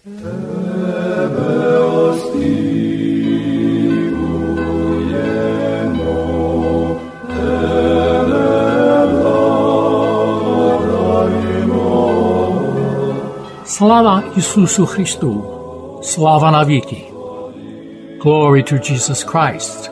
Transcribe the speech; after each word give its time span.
Sláva 0.00 0.16
Isusu 14.36 14.86
Christu, 14.86 15.44
sláva 16.02 16.50
Naviki. 16.50 17.04
Glory 18.20 18.62
to 18.62 18.78
Jesus 18.78 19.22
Christ, 19.22 19.90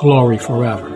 glory 0.00 0.38
forever. 0.38 0.93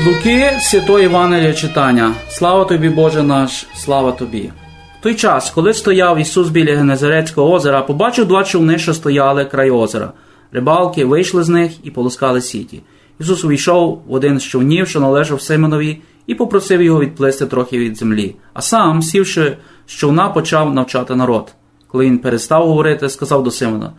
Від 0.00 0.06
Луки 0.06 0.58
Святого 0.60 0.98
Євангелія 0.98 1.52
читання. 1.52 2.14
Слава 2.28 2.64
тобі, 2.64 2.88
Боже 2.88 3.22
наш, 3.22 3.66
слава 3.74 4.12
тобі. 4.12 4.52
В 5.00 5.02
той 5.02 5.14
час, 5.14 5.50
коли 5.50 5.74
стояв 5.74 6.18
Ісус 6.18 6.48
біля 6.48 6.76
Генезарецького 6.76 7.52
озера, 7.52 7.82
побачив 7.82 8.28
два 8.28 8.44
човни, 8.44 8.78
що 8.78 8.94
стояли 8.94 9.44
край 9.44 9.70
озера. 9.70 10.12
Рибалки 10.52 11.04
вийшли 11.04 11.42
з 11.42 11.48
них 11.48 11.72
і 11.82 11.90
полоскали 11.90 12.40
сіті. 12.40 12.82
Ісус 13.20 13.44
увійшов 13.44 14.02
в 14.06 14.12
один 14.12 14.40
з 14.40 14.44
човнів, 14.44 14.88
що 14.88 15.00
належав 15.00 15.40
Симонові, 15.40 16.02
і 16.26 16.34
попросив 16.34 16.82
його 16.82 17.00
відплисти 17.00 17.46
трохи 17.46 17.78
від 17.78 17.96
землі. 17.96 18.36
А 18.54 18.60
сам, 18.60 19.02
сівши 19.02 19.56
з 19.86 19.92
човна, 19.92 20.28
почав 20.28 20.74
навчати 20.74 21.14
народ. 21.14 21.54
Коли 21.86 22.04
він 22.04 22.18
перестав 22.18 22.66
говорити, 22.66 23.08
сказав 23.08 23.44
до 23.44 23.50
Симона: 23.50 23.92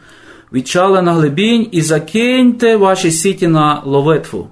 Відчали 0.54 1.02
на 1.02 1.14
глибінь 1.14 1.68
і 1.72 1.82
закиньте 1.82 2.76
ваші 2.76 3.12
сіті 3.12 3.48
на 3.48 3.82
ловитву. 3.86 4.48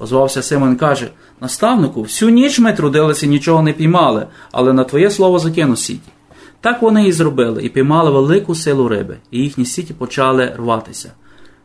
Озвався 0.00 0.42
Симон 0.42 0.72
і 0.72 0.76
каже: 0.76 1.10
Наставнику, 1.40 2.02
всю 2.02 2.30
ніч 2.30 2.58
ми 2.58 2.72
трудилися, 2.72 3.26
нічого 3.26 3.62
не 3.62 3.72
піймали, 3.72 4.26
але 4.52 4.72
на 4.72 4.84
твоє 4.84 5.10
слово 5.10 5.38
закину 5.38 5.76
сіті. 5.76 6.10
Так 6.60 6.82
вони 6.82 7.08
і 7.08 7.12
зробили, 7.12 7.62
і 7.62 7.68
піймали 7.68 8.10
велику 8.10 8.54
силу 8.54 8.88
риби, 8.88 9.16
і 9.30 9.38
їхні 9.38 9.64
сіті 9.64 9.94
почали 9.94 10.52
рватися. 10.56 11.12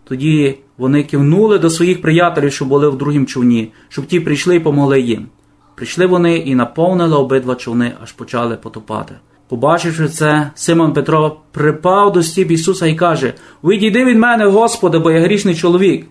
Тоді 0.03 0.59
вони 0.77 1.03
кивнули 1.03 1.59
до 1.59 1.69
своїх 1.69 2.01
приятелів, 2.01 2.53
що 2.53 2.65
були 2.65 2.89
в 2.89 2.97
другім 2.97 3.25
човні, 3.25 3.71
щоб 3.89 4.05
ті 4.05 4.19
прийшли 4.19 4.55
і 4.55 4.59
помогли 4.59 5.01
їм. 5.01 5.27
Прийшли 5.75 6.05
вони 6.05 6.37
і 6.37 6.55
наповнили 6.55 7.17
обидва 7.17 7.55
човни, 7.55 7.91
аж 8.03 8.11
почали 8.11 8.55
потопати. 8.55 9.15
Побачивши 9.47 10.09
це, 10.09 10.51
Симон 10.55 10.93
Петро 10.93 11.37
припав 11.51 12.13
до 12.13 12.23
стіп 12.23 12.51
Ісуса 12.51 12.87
і 12.87 12.95
каже: 12.95 13.33
Відійди 13.63 14.05
від 14.05 14.17
мене, 14.17 14.45
Господи, 14.45 14.99
бо 14.99 15.11
я 15.11 15.21
грішний 15.21 15.55
чоловік. 15.55 16.07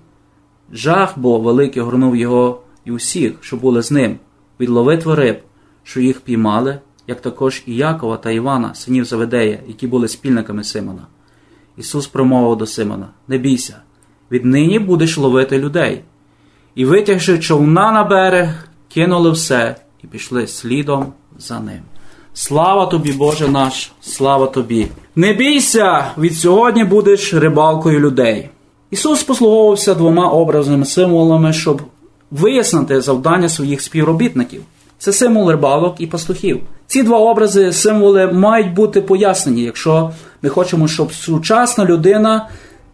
Жах 0.73 1.19
бо 1.19 1.39
великий 1.39 1.83
горнув 1.83 2.17
його 2.17 2.61
і 2.85 2.93
усіх, 2.93 3.33
що 3.41 3.57
були 3.57 3.83
з 3.83 3.91
ним, 3.91 4.19
від 4.61 4.69
ловитви 4.69 5.15
риб, 5.15 5.39
що 5.83 6.01
їх 6.01 6.21
піймали, 6.21 6.79
як 7.07 7.21
також 7.21 7.63
і 7.67 7.77
Якова 7.77 8.17
та 8.17 8.31
Івана, 8.31 8.75
синів 8.75 9.05
Заведея, 9.05 9.59
які 9.67 9.87
були 9.87 10.09
спільниками 10.09 10.65
Симона. 10.65 11.07
Ісус 11.77 12.07
промовив 12.07 12.59
до 12.59 12.67
Симона: 12.67 13.09
Не 13.29 13.39
бійся, 13.39 13.77
віднині 14.31 14.79
будеш 14.79 15.19
ловити 15.19 15.59
людей. 15.59 16.03
І, 16.75 16.85
витягши 16.85 17.39
човна 17.39 17.93
на 17.93 18.05
берег, 18.05 18.69
кинули 18.89 19.31
все 19.31 19.77
і 20.05 20.07
пішли 20.07 20.47
слідом 20.47 21.13
за 21.39 21.61
ним. 21.61 21.81
Слава 22.33 22.87
тобі, 22.87 23.13
Боже 23.13 23.49
наш, 23.49 23.93
слава 24.01 24.47
тобі! 24.47 24.89
Не 25.17 25.33
бійся, 25.33 26.11
від 26.19 26.35
сьогодні 26.35 26.85
будеш 26.85 27.35
рибалкою 27.35 28.01
людей. 28.01 28.51
Ісус 28.95 29.23
послуговувався 29.23 29.95
двома 29.95 30.29
образними 30.29 30.85
символами, 30.85 31.53
щоб 31.53 31.83
вияснити 32.31 33.01
завдання 33.01 33.49
своїх 33.49 33.81
співробітників. 33.81 34.63
Це 34.99 35.13
символ 35.13 35.51
рибалок 35.51 35.95
і 35.99 36.07
пастухів. 36.07 36.61
Ці 36.87 37.03
два 37.03 37.19
образи, 37.19 37.73
символи 37.73 38.27
мають 38.27 38.75
бути 38.75 39.01
пояснені, 39.01 39.63
якщо 39.63 40.11
ми 40.43 40.49
хочемо, 40.49 40.89
щоб 40.89 41.13
сучасна 41.13 41.85
людина 41.85 42.49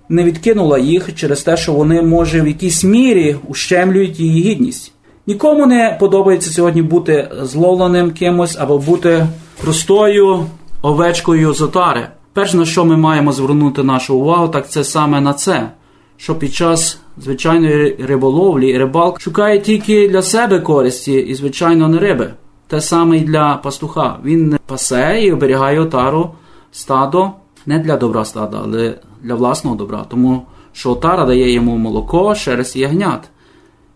не 0.09 0.25
відкинула 0.25 0.79
їх 0.79 1.15
через 1.15 1.43
те, 1.43 1.57
що 1.57 1.73
вони, 1.73 2.03
може, 2.03 2.41
в 2.41 2.49
якійсь 2.49 2.85
мірі 2.85 3.37
ущемлюють 3.49 4.21
її 4.21 4.43
гідність. 4.43 4.93
Нікому 5.27 5.67
не 5.67 5.97
подобається 6.01 6.51
сьогодні 6.51 6.83
бути 6.83 7.29
зловленим 7.43 8.11
кимось 8.11 8.57
або 8.61 8.79
бути 8.79 9.27
простою 9.63 10.47
овечкою 10.83 11.55
з 11.55 11.63
отари. 11.63 12.09
Перш 12.33 12.55
на 12.55 12.65
що 12.65 12.85
ми 12.85 12.97
маємо 12.97 13.33
звернути 13.33 13.83
нашу 13.83 14.17
увагу, 14.17 14.49
так 14.49 14.71
це 14.71 14.85
саме 14.85 15.21
на 15.21 15.35
це, 15.35 15.71
що 16.21 16.35
під 16.35 16.55
час 16.55 16.99
звичайної 17.19 17.97
риболовлі 17.99 18.79
рибалк 18.79 19.21
шукає 19.21 19.59
тільки 19.59 20.09
для 20.09 20.23
себе 20.23 20.61
користі 20.61 21.13
і, 21.13 21.35
звичайно, 21.35 21.89
не 21.89 21.99
риби. 21.99 22.35
Те 22.67 22.81
саме 22.81 23.17
і 23.17 23.21
для 23.21 23.55
пастуха. 23.57 24.19
Він 24.25 24.59
пасе 24.67 25.21
і 25.23 25.33
оберігає 25.33 25.81
отару 25.81 26.31
стадо 26.73 27.31
не 27.67 27.79
для 27.79 27.97
добра 27.97 28.25
стада, 28.25 28.61
але 28.65 28.99
для 29.23 29.35
власного 29.35 29.77
добра, 29.77 30.05
тому 30.09 30.47
що 30.73 30.91
отара 30.91 31.27
дає 31.27 31.53
йому 31.53 31.77
молоко, 31.77 32.35
шерсть 32.35 32.77
і 32.77 32.81
ягнят. 32.81 33.31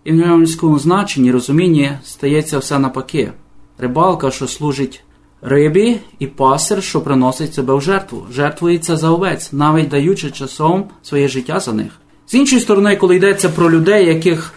І 0.05 0.13
в 0.13 0.15
ньому 0.15 0.79
значенні 0.79 1.33
розумінні 1.33 1.91
стається 2.05 2.59
все 2.59 2.79
напаки. 2.79 3.33
Рибалка, 3.79 4.31
що 4.31 4.49
служить 4.49 5.05
рибі, 5.43 6.01
і 6.19 6.27
пастир, 6.27 6.83
що 6.83 7.01
приносить 7.01 7.55
себе 7.55 7.75
в 7.75 7.81
жертву, 7.81 8.27
жертвується 8.33 8.97
за 8.97 9.11
овець, 9.11 9.53
навіть 9.53 9.89
даючи 9.89 10.31
часом 10.31 10.85
своє 11.03 11.29
життя 11.29 11.61
за 11.61 11.73
них. 11.73 12.01
З 12.27 12.35
іншої 12.35 12.63
сторони, 12.63 12.97
коли 12.97 13.17
йдеться 13.17 13.49
про 13.49 13.71
людей, 13.71 14.07
яких 14.07 14.53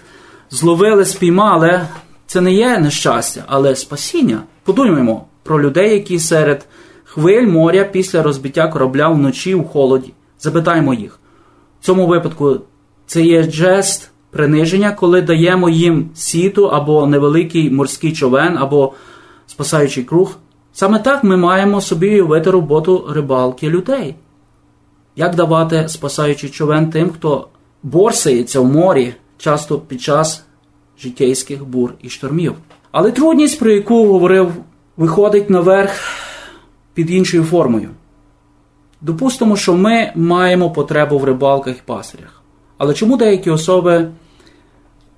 зловили, 0.49 1.05
спіймали, 1.05 1.81
це 2.25 2.41
не 2.41 2.53
є 2.53 2.79
нещастя, 2.79 3.43
але 3.47 3.75
спасіння. 3.75 4.43
Подумаємо 4.63 5.25
про 5.43 5.61
людей, 5.61 5.93
які 5.93 6.19
серед 6.19 6.67
хвиль 7.03 7.47
моря 7.47 7.83
після 7.83 8.23
розбиття 8.23 8.67
корабля 8.67 9.09
вночі 9.09 9.55
у 9.55 9.63
холоді. 9.63 10.13
Запитаємо 10.39 10.93
їх. 10.93 11.19
В 11.81 11.85
цьому 11.85 12.07
випадку 12.07 12.59
це 13.05 13.21
є 13.21 13.43
жест 13.43 14.11
приниження, 14.31 14.91
коли 14.91 15.21
даємо 15.21 15.69
їм 15.69 16.09
сіту 16.15 16.67
або 16.67 17.07
невеликий 17.07 17.69
морський 17.69 18.13
човен, 18.13 18.57
або 18.57 18.93
спасаючий 19.47 20.03
круг. 20.03 20.37
Саме 20.73 20.99
так 20.99 21.23
ми 21.23 21.37
маємо 21.37 21.81
собі 21.81 22.07
уявити 22.07 22.51
роботу 22.51 23.07
рибалки 23.09 23.69
людей. 23.69 24.15
Як 25.15 25.35
давати 25.35 25.89
спасаючий 25.89 26.49
човен 26.49 26.89
тим, 26.89 27.09
хто 27.09 27.47
борсається 27.83 28.59
в 28.59 28.65
морі 28.65 29.13
часто 29.37 29.79
під 29.79 30.01
час 30.01 30.45
життєйських 30.99 31.65
бур 31.65 31.93
і 32.01 32.09
штормів? 32.09 32.55
Але 32.91 33.11
трудність, 33.11 33.59
про 33.59 33.71
яку 33.71 34.07
говорив, 34.07 34.51
виходить 34.97 35.49
наверх 35.49 35.91
під 36.93 37.11
іншою 37.11 37.43
формою. 37.43 37.89
Допустимо, 39.01 39.55
що 39.55 39.73
ми 39.73 40.11
маємо 40.15 40.71
потребу 40.71 41.19
в 41.19 41.23
рибалках 41.23 41.75
і 41.77 41.81
пастирях. 41.85 42.41
Але 42.77 42.93
чому 42.93 43.17
деякі 43.17 43.49
особи 43.49 44.07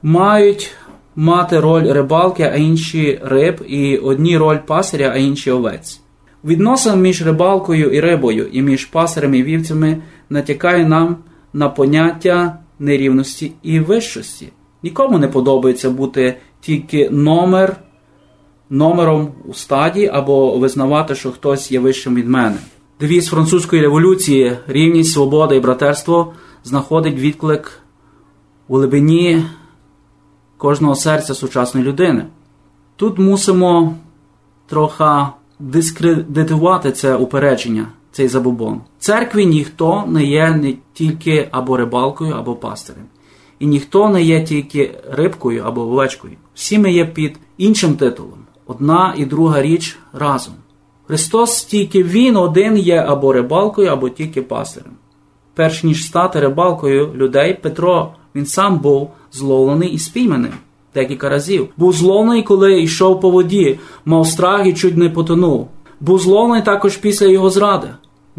мають 0.03 0.71
мати 1.15 1.59
роль 1.59 1.93
рибалки, 1.93 2.43
а 2.43 2.55
інші 2.55 3.19
риб, 3.23 3.65
і 3.67 3.97
одні 3.97 4.37
роль 4.37 4.57
пасаря, 4.57 5.11
а 5.13 5.17
інші 5.17 5.51
овець? 5.51 6.01
Відносин 6.43 7.01
між 7.01 7.25
рибалкою 7.25 7.91
і 7.91 7.99
рибою, 7.99 8.47
і 8.51 8.61
між 8.61 8.85
пасарем 8.85 9.33
і 9.33 9.43
вівцями 9.43 9.97
натякає 10.29 10.85
нам 10.85 11.17
на 11.53 11.69
поняття 11.69 12.59
нерівності 12.79 13.51
і 13.63 13.79
вищості. 13.79 14.49
Нікому 14.83 15.17
не 15.17 15.27
подобається 15.27 15.89
бути 15.89 16.37
тільки 16.61 17.09
номер, 17.09 17.75
номером 18.69 19.31
у 19.45 19.53
стаді 19.53 20.07
або 20.07 20.57
визнавати, 20.57 21.15
що 21.15 21.31
хтось 21.31 21.71
є 21.71 21.79
вищим 21.79 22.15
від 22.15 22.27
мене. 22.27 22.57
Девіз 22.99 23.27
французької 23.27 23.81
революції 23.81 24.57
рівність, 24.67 25.13
свобода 25.13 25.55
і 25.55 25.59
братерство 25.59 26.33
знаходить 26.63 27.15
відклик 27.15 27.79
у 28.67 28.75
глибині 28.75 29.43
кожного 30.57 30.95
серця 30.95 31.33
сучасної 31.33 31.85
людини. 31.85 32.25
Тут 32.95 33.19
мусимо 33.19 33.95
трохи 34.67 35.27
дискредитувати 35.59 36.91
це 36.91 37.15
упередження, 37.15 37.87
цей 38.19 38.27
забобон. 38.27 38.81
В 38.99 39.03
церкві 39.03 39.45
ніхто 39.45 40.03
не 40.07 40.23
є 40.25 40.49
не 40.49 40.73
тільки 40.93 41.47
або 41.51 41.77
рибалкою, 41.77 42.33
або 42.33 42.55
пастирем. 42.55 43.03
І 43.59 43.65
ніхто 43.65 44.09
не 44.09 44.23
є 44.23 44.43
тільки 44.43 44.91
рибкою 45.11 45.63
або 45.65 45.81
овечкою. 45.81 46.33
Всі 46.53 46.79
ми 46.79 46.91
є 46.91 47.05
під 47.05 47.39
іншим 47.57 47.95
титулом. 47.95 48.39
Одна 48.67 49.13
і 49.17 49.25
друга 49.25 49.61
річ 49.61 49.97
разом. 50.13 50.53
Христос 51.07 51.63
тільки 51.63 52.03
Він 52.03 52.35
один 52.35 52.77
є 52.77 53.05
або 53.07 53.33
рибалкою, 53.33 53.89
або 53.89 54.09
тільки 54.09 54.41
пастирем. 54.41 54.91
Перш 55.55 55.83
ніж 55.83 56.05
стати 56.05 56.39
рибалкою 56.39 57.13
людей, 57.15 57.53
Петро 57.53 58.13
він 58.35 58.45
сам 58.45 58.79
був 58.79 59.11
зловлений 59.31 59.89
і 59.89 59.99
спійманий. 59.99 60.51
декілька 60.95 61.29
разів. 61.29 61.67
Був 61.77 61.93
зловний, 61.93 62.43
коли 62.43 62.81
йшов 62.81 63.21
по 63.21 63.29
воді, 63.29 63.79
мав 64.05 64.27
страх 64.27 64.67
і 64.67 64.73
чуть 64.73 64.97
не 64.97 65.09
потонув. 65.09 65.67
Був 65.99 66.19
зловний 66.19 66.61
також 66.61 66.97
після 66.97 67.27
його 67.27 67.49
зради. 67.49 67.87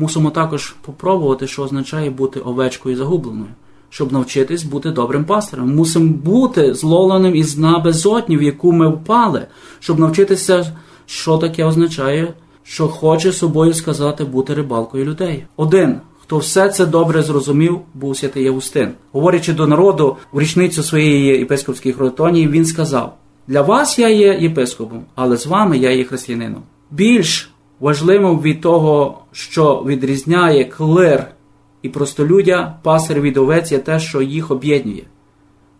Мусимо 0.01 0.31
також 0.31 0.75
попробувати, 0.83 1.47
що 1.47 1.63
означає 1.63 2.11
бути 2.11 2.41
овечкою 2.41 2.97
загубленою, 2.97 3.51
щоб 3.91 4.13
навчитись 4.13 4.63
бути 4.63 4.91
добрим 4.91 5.25
пастирем. 5.25 5.75
Мусимо 5.75 6.13
бути 6.13 6.75
зловленим 6.75 7.37
із 7.37 7.55
дна 7.55 7.79
безодні, 7.79 8.37
в 8.37 8.43
яку 8.43 8.73
ми 8.73 8.89
впали, 8.89 9.47
щоб 9.81 9.99
навчитися, 9.99 10.77
що 11.07 11.39
таке 11.39 11.65
означає, 11.65 12.35
що 12.63 12.89
хоче 12.89 13.33
собою 13.33 13.75
сказати 13.75 14.25
бути 14.25 14.55
рибалкою 14.55 15.05
людей. 15.05 15.45
Один, 15.57 16.01
хто 16.23 16.39
все 16.39 16.69
це 16.69 16.87
добре 16.87 17.23
зрозумів, 17.23 17.81
був 17.95 18.17
святий 18.17 18.45
Євустин. 18.45 18.91
Говорячи 19.13 19.53
до 19.53 19.67
народу 19.67 20.17
в 20.33 20.41
річницю 20.41 20.83
своєї 20.83 21.39
єпископської 21.39 21.95
хротонії, 21.95 22.49
він 22.49 22.65
сказав: 22.65 23.17
Для 23.49 23.63
вас 23.63 23.99
я 23.99 24.09
є 24.09 24.39
єпископом, 24.41 25.05
але 25.15 25.37
з 25.37 25.47
вами 25.47 25.79
я 25.79 25.91
є 25.91 26.05
християнином. 26.05 26.63
Більш 26.91 27.50
важливим 27.81 28.41
від 28.41 28.61
того, 28.61 29.19
що 29.33 29.85
відрізняє 29.87 30.65
клир 30.65 31.27
і 31.83 31.89
простолюдя, 31.89 32.79
пасир 32.83 33.21
від 33.21 33.37
овець 33.37 33.73
є 33.73 33.79
те, 33.79 34.01
що 34.01 34.23
їх 34.23 34.51
об'єднує. 34.51 35.03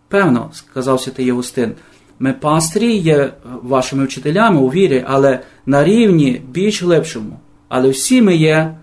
Певно, 0.07 0.49
сказав 0.53 1.01
святий 1.01 1.25
Євустин, 1.25 1.73
ми 2.19 2.33
пастирі 2.33 2.95
є 2.95 3.33
вашими 3.63 4.05
вчителями 4.05 4.61
у 4.61 4.67
вірі, 4.67 5.05
але 5.07 5.39
на 5.65 5.83
рівні 5.83 6.41
більш 6.49 6.83
глибшому. 6.83 7.39
Але 7.69 7.89
всі 7.89 8.21
ми 8.21 8.35
є 8.35 8.77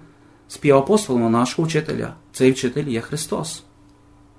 співапостолами 0.49 1.31
нашого 1.31 1.69
вчителя. 1.69 2.13
Цей 2.33 2.53
вчитель 2.53 2.85
є 2.85 3.01
Христос. 3.01 3.63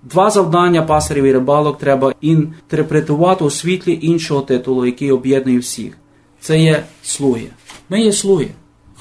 Два 0.04 0.30
завдання 0.30 0.82
пасарів 0.82 1.24
і 1.24 1.34
рибалок 1.34 1.78
треба 1.78 2.14
інтерпретувати 2.22 3.44
у 3.44 3.50
світлі 3.50 4.00
іншого 4.02 4.42
титулу, 4.42 4.86
який 4.86 5.12
об'єднує 5.12 5.60
всіх. 5.60 5.98
Це 6.40 6.60
є 6.60 6.84
слуги. 7.04 7.48
Ми 7.90 8.02
є 8.02 8.14
слуги. 8.14 8.50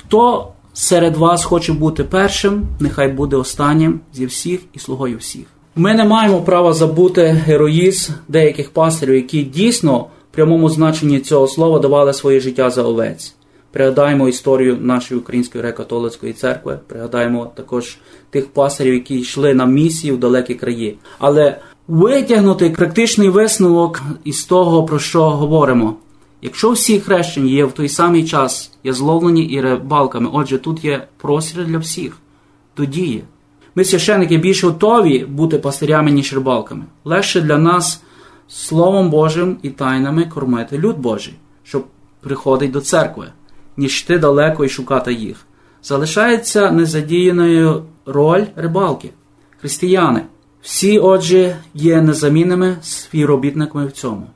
Хто 0.08 0.52
серед 0.72 1.16
вас 1.16 1.44
хоче 1.44 1.72
бути 1.72 2.04
першим, 2.04 2.66
нехай 2.80 3.08
буде 3.08 3.36
останнім 3.36 4.00
зі 4.12 4.26
всіх 4.26 4.60
і 4.72 4.78
слугою 4.78 5.18
всіх. 5.18 5.46
Ми 5.76 5.94
не 5.94 6.04
маємо 6.04 6.40
права 6.40 6.72
забути 6.72 7.22
героїзм 7.22 8.12
деяких 8.28 8.70
пастирів, 8.70 9.14
які 9.14 9.42
дійсно 9.42 9.98
в 9.98 10.34
прямому 10.34 10.68
значенні 10.68 11.20
цього 11.20 11.48
слова 11.48 11.78
давали 11.78 12.12
своє 12.12 12.40
життя 12.40 12.70
за 12.70 12.82
овець. 12.82 13.34
Пригадаємо 13.70 14.28
історію 14.28 14.76
нашої 14.80 15.20
Української 15.20 15.64
греко-католицької 15.64 16.32
церкви, 16.32 16.78
пригадаємо 16.86 17.50
також 17.54 17.98
тих 18.30 18.46
пастирів, 18.46 18.94
які 18.94 19.18
йшли 19.18 19.54
на 19.54 19.66
місії 19.66 20.12
в 20.12 20.18
далекі 20.18 20.54
краї. 20.54 20.98
Але 21.18 21.58
витягнути 21.88 22.70
критичний 22.70 23.28
висновок 23.28 24.02
із 24.24 24.44
того, 24.44 24.84
про 24.84 24.98
що 24.98 25.30
говоримо. 25.30 25.96
Якщо 26.42 26.70
всі 26.70 27.00
хрещені 27.00 27.52
є 27.52 27.64
в 27.64 27.72
той 27.72 27.88
самий 27.88 28.24
час, 28.24 28.72
є 28.84 28.92
зловлені 28.92 29.42
і 29.42 29.60
рибалками, 29.60 30.30
отже, 30.32 30.58
тут 30.58 30.84
є 30.84 31.06
простір 31.16 31.66
для 31.66 31.78
всіх, 31.78 32.18
до 32.76 32.84
дії. 32.84 33.24
Ми, 33.74 33.84
священники, 33.84 34.36
більш 34.36 34.64
готові 34.64 35.24
бути 35.24 35.58
пастирями, 35.58 36.10
ніж 36.10 36.34
рибалками. 36.34 36.84
Легше 37.04 37.40
для 37.40 37.58
нас 37.58 38.02
Словом 38.48 39.10
Божим 39.10 39.56
і 39.62 39.70
тайнами 39.70 40.24
кормити 40.24 40.78
люд 40.78 40.98
Божий, 40.98 41.34
що 41.64 41.82
приходить 42.20 42.70
до 42.70 42.80
церкви, 42.80 43.26
ніж 43.76 44.02
йти 44.02 44.18
далеко 44.18 44.64
і 44.64 44.68
шукати 44.68 45.12
їх. 45.12 45.46
Залишається 45.82 46.70
незадіяною 46.70 47.82
роль 48.06 48.44
рибалки. 48.56 49.10
Християни. 49.60 50.22
Всі, 50.62 50.98
отже, 50.98 51.56
є 51.74 52.02
незамінними 52.02 52.76
співробітниками 52.82 53.86
в 53.86 53.92
цьому. 53.92 54.26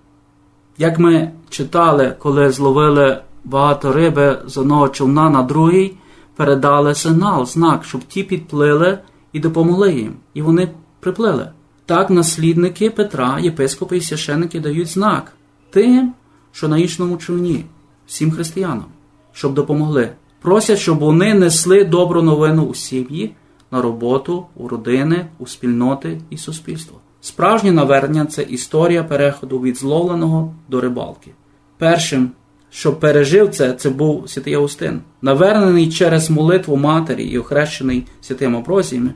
Як 0.79 0.99
ми 0.99 1.31
читали, 1.49 2.17
коли 2.19 2.51
зловили 2.51 3.19
багато 3.45 3.93
риби 3.93 4.39
з 4.47 4.57
одного 4.57 4.89
човна 4.89 5.31
на 5.31 5.43
другий, 5.43 5.97
передали 6.37 6.95
сигнал, 6.95 7.47
знак, 7.47 7.85
щоб 7.85 8.05
ті 8.05 8.23
підплили 8.23 8.99
і 9.33 9.41
допомогли 9.41 9.93
їм. 9.93 10.17
І 10.35 10.43
вони 10.43 10.69
приплили. 11.01 11.49
Так 11.87 12.11
наслідники 12.11 12.91
Петра, 12.91 13.39
єпископи 13.41 13.97
і 13.97 14.01
священники 14.01 14.61
дають 14.61 14.89
знак 14.89 15.33
тим, 15.71 16.15
що 16.53 16.69
на 16.69 16.79
іншому 16.79 17.17
човні, 17.17 17.65
всім 18.07 18.31
християнам, 18.31 18.85
щоб 19.33 19.55
допомогли. 19.55 20.11
Просять, 20.41 20.79
щоб 20.79 20.99
вони 20.99 21.35
несли 21.35 21.85
добру 21.85 22.23
новину 22.23 22.65
у 22.65 22.75
сім'ї, 22.75 23.35
на 23.71 23.83
роботу, 23.83 24.47
у 24.57 24.69
родини, 24.69 25.27
у 25.39 25.47
спільноти 25.47 26.21
і 26.31 26.37
суспільство. 26.39 26.99
Справжнє 27.25 27.73
навернення 27.73 28.27
це 28.27 28.43
історія 28.43 29.05
переходу 29.05 29.61
від 29.61 29.77
зловленого 29.77 30.55
до 30.69 30.81
рибалки. 30.81 31.31
Першим, 31.79 32.31
що 32.71 32.93
пережив 32.93 33.51
це, 33.51 33.73
це 33.73 33.91
був 33.91 34.31
святий 34.31 34.55
Августин. 34.55 35.01
Навернений 35.23 35.91
через 35.91 36.31
молитву 36.31 36.77
матері 36.77 37.25
і 37.25 37.39
охрещений 37.39 38.07
святим 38.21 38.57
Амброзіями, 38.57 39.15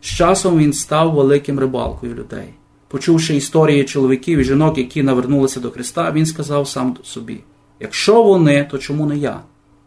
з 0.00 0.06
часом 0.06 0.58
він 0.58 0.72
став 0.72 1.14
великим 1.14 1.58
рибалкою 1.58 2.14
людей. 2.14 2.54
Почувши 2.88 3.36
історії 3.36 3.84
чоловіків 3.84 4.38
і 4.38 4.44
жінок, 4.44 4.78
які 4.78 5.02
навернулися 5.02 5.60
до 5.60 5.70
Христа, 5.70 6.12
він 6.12 6.26
сказав 6.26 6.68
сам 6.68 6.96
собі: 7.02 7.40
якщо 7.80 8.22
вони, 8.22 8.68
то 8.70 8.78
чому 8.78 9.06
не 9.06 9.18
я? 9.18 9.40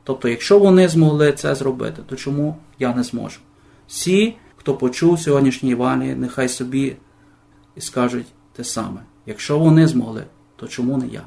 Тобто, 0.03 0.29
якщо 0.29 0.59
вони 0.59 0.87
змогли 0.87 1.31
це 1.31 1.55
зробити, 1.55 2.01
то 2.09 2.15
чому 2.15 2.55
я 2.79 2.95
не 2.95 3.03
зможу? 3.03 3.39
Всі, 3.87 4.35
хто 4.55 4.73
почув 4.73 5.19
сьогоднішній 5.19 5.71
Івані, 5.71 6.15
нехай 6.15 6.49
собі 6.49 6.95
і 7.75 7.81
скажуть 7.81 8.27
те 8.55 8.63
саме. 8.63 9.01
Якщо 9.25 9.59
вони 9.59 9.87
змогли, 9.87 10.23
то 10.55 10.67
чому 10.67 10.97
не 10.97 11.07
я? 11.07 11.21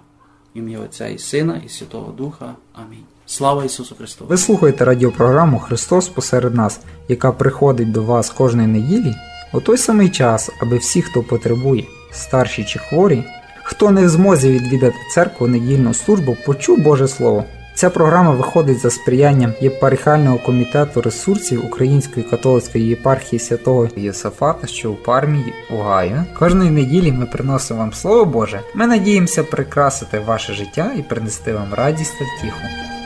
Ім'я 0.55 0.81
Отця 0.81 1.09
і 1.09 1.19
Сина, 1.19 1.63
і 1.67 1.69
Святого 1.69 2.13
Духа. 2.13 2.55
Амінь. 2.73 3.05
Слава 3.27 3.65
Ісусу 3.65 3.95
Христу! 3.95 4.25
Ви 4.29 4.37
слухаєте 4.37 4.85
радіопрограму 4.85 5.59
Христос 5.59 6.09
посеред 6.09 6.55
нас, 6.55 6.81
яка 7.09 7.33
приходить 7.33 7.93
до 7.93 8.03
вас 8.03 8.31
кожної 8.31 8.69
неділі 8.69 9.15
у 9.53 9.61
той 9.61 9.77
самий 9.79 10.09
час, 10.09 10.51
аби 10.63 10.79
всі, 10.79 11.03
хто 11.03 11.23
потребує, 11.23 11.85
старші 12.13 12.65
чи 12.65 12.79
хворі, 12.79 13.25
хто 13.63 13.91
не 13.91 14.07
в 14.07 14.09
змозі 14.09 14.51
відвідати 14.51 14.97
церкву 15.15 15.47
недільну 15.47 15.95
службу, 15.95 16.37
почув 16.47 16.79
Боже 16.79 17.09
Слово. 17.09 17.45
Ця 17.79 17.91
програма 17.91 18.31
виходить 18.31 18.79
за 18.81 18.91
сприянням 18.91 19.55
єпархіального 19.61 20.39
комітету 20.39 21.03
ресурсів 21.03 21.67
Української 21.67 22.27
католицької 22.27 22.87
єпархії 22.87 23.41
святого 23.41 23.89
Єсафата, 23.97 24.67
що 24.67 24.91
у 24.91 24.95
Пармії, 24.95 25.53
Угаю. 25.71 26.25
Кожної 26.39 26.71
неділі 26.71 27.13
ми 27.13 27.27
приносимо 27.27 27.81
вам 27.81 27.93
Слово 27.93 28.25
Боже. 28.25 28.61
Ми 28.75 28.87
надіємося 28.87 29.45
прикрасити 29.45 30.19
ваше 30.19 30.55
життя 30.55 30.91
і 30.99 31.03
принести 31.03 31.53
вам 31.53 31.75
радість 31.75 32.19
та 32.19 32.25
втіху. 32.25 32.98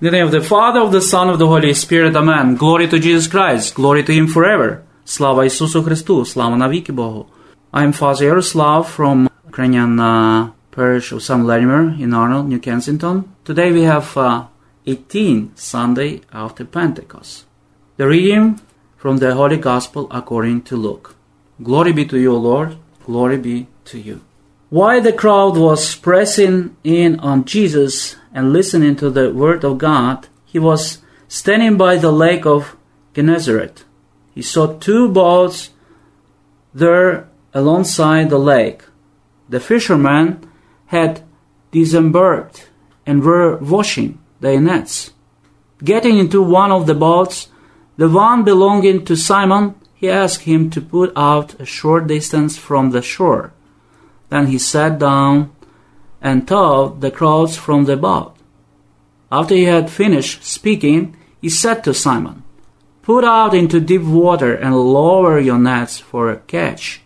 the 0.00 0.10
name 0.10 0.26
of 0.26 0.32
the 0.32 0.40
Father, 0.40 0.80
of 0.80 0.92
the 0.92 1.00
Son, 1.00 1.28
of 1.28 1.38
the 1.38 1.46
Holy 1.46 1.72
Spirit, 1.74 2.16
Amen. 2.16 2.56
Glory 2.56 2.88
to 2.88 2.98
Jesus 2.98 3.26
Christ. 3.26 3.74
Glory 3.74 4.02
to 4.02 4.12
Him 4.12 4.26
forever. 4.26 4.82
Slava 5.04 5.44
Ісусу 5.44 5.82
Христу. 5.82 6.24
Слава 6.24 6.56
навіки 6.56 6.92
Богу. 6.92 7.26
I'm 7.72 7.92
Father 7.92 8.24
Yaroslav 8.24 8.96
from 8.96 9.28
Ukrainian 9.50 10.00
uh, 10.00 10.48
parish 10.76 11.12
of 11.12 11.22
St. 11.22 11.42
Vladimir 11.42 11.82
in 12.04 12.12
Arnold, 12.14 12.48
New 12.48 12.58
Kensington. 12.58 13.24
Today 13.44 13.70
we 13.72 13.82
have 13.82 14.16
uh, 14.16 14.44
18 14.86 15.52
Sunday 15.54 16.20
after 16.32 16.64
Pentecost. 16.64 17.44
The 17.96 18.06
reading 18.06 18.60
from 18.96 19.18
the 19.18 19.34
Holy 19.34 19.56
Gospel 19.56 20.08
according 20.10 20.62
to 20.62 20.76
Luke. 20.76 21.14
Glory 21.62 21.92
be 21.92 22.04
to 22.06 22.18
you, 22.18 22.32
O 22.34 22.38
Lord. 22.38 22.76
Glory 23.06 23.38
be 23.38 23.66
to 23.86 23.98
you. 23.98 24.20
While 24.70 25.02
the 25.02 25.12
crowd 25.12 25.56
was 25.56 25.94
pressing 25.94 26.76
in 26.82 27.20
on 27.20 27.44
Jesus 27.44 28.16
and 28.37 28.53
listening 28.53 28.95
to 28.95 29.09
the 29.09 29.33
word 29.33 29.63
of 29.63 29.79
God, 29.79 30.27
he 30.45 30.59
was 30.59 30.99
standing 31.27 31.75
by 31.75 31.97
the 31.97 32.11
lake 32.11 32.45
of 32.45 32.77
Gennesaret. 33.15 33.83
He 34.35 34.43
saw 34.43 34.77
two 34.77 35.09
boats 35.09 35.71
there 36.71 37.27
alongside 37.51 38.29
the 38.29 38.37
lake. 38.37 38.83
The 39.49 39.59
fishermen 39.59 40.47
had 40.85 41.23
disembarked 41.71 42.69
and 43.07 43.23
were 43.23 43.57
washing 43.57 44.19
their 44.39 44.61
nets. 44.61 45.13
Getting 45.83 46.19
into 46.19 46.43
one 46.43 46.71
of 46.71 46.85
the 46.85 46.93
boats, 46.93 47.47
the 47.97 48.07
one 48.07 48.43
belonging 48.43 49.03
to 49.05 49.15
Simon, 49.15 49.73
he 49.95 50.11
asked 50.11 50.43
him 50.43 50.69
to 50.69 50.79
put 50.79 51.11
out 51.15 51.59
a 51.59 51.65
short 51.65 52.05
distance 52.05 52.55
from 52.55 52.91
the 52.91 53.01
shore. 53.01 53.51
Then 54.29 54.45
he 54.45 54.59
sat 54.59 54.99
down 54.99 55.49
and 56.21 56.47
taught 56.47 57.01
the 57.01 57.11
crowds 57.11 57.55
from 57.55 57.85
the 57.85 57.97
boat. 57.97 58.35
After 59.31 59.55
he 59.55 59.65
had 59.65 59.89
finished 59.89 60.43
speaking, 60.43 61.15
he 61.41 61.49
said 61.49 61.83
to 61.83 61.93
Simon, 61.93 62.43
Put 63.01 63.23
out 63.23 63.53
into 63.53 63.79
deep 63.79 64.01
water 64.01 64.53
and 64.53 64.75
lower 64.75 65.39
your 65.39 65.57
nets 65.57 65.99
for 65.99 66.29
a 66.29 66.37
catch. 66.37 67.01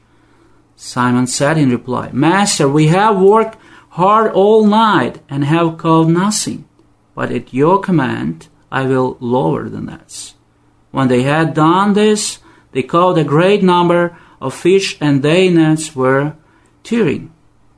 Simon 0.75 1.27
said 1.27 1.57
in 1.57 1.69
reply, 1.69 2.09
Master, 2.11 2.67
we 2.67 2.87
have 2.87 3.19
worked 3.19 3.57
hard 3.89 4.31
all 4.31 4.65
night 4.65 5.21
and 5.29 5.43
have 5.43 5.77
caught 5.77 6.07
nothing. 6.07 6.65
but 7.13 7.31
at 7.31 7.53
your 7.53 7.79
command 7.79 8.47
I 8.71 8.83
will 8.83 9.17
lower 9.19 9.67
the 9.69 9.81
nets. 9.81 10.33
When 10.91 11.07
they 11.07 11.23
had 11.23 11.53
done 11.53 11.93
this, 11.93 12.39
they 12.71 12.83
caught 12.83 13.17
a 13.17 13.23
great 13.23 13.61
number 13.61 14.17
of 14.39 14.53
fish, 14.53 14.97
and 15.01 15.21
their 15.21 15.51
nets 15.51 15.95
were 15.95 16.33
tearing. 16.83 17.31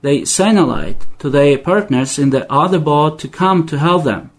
They 0.03 0.25
signaled 0.25 1.07
to 1.19 1.29
their 1.29 1.57
partners 1.57 2.19
in 2.19 2.29
the 2.31 2.45
other 2.51 2.77
boat 2.77 3.19
to 3.19 3.29
come 3.29 3.65
to 3.67 3.79
help 3.79 4.03
them. 4.03 4.31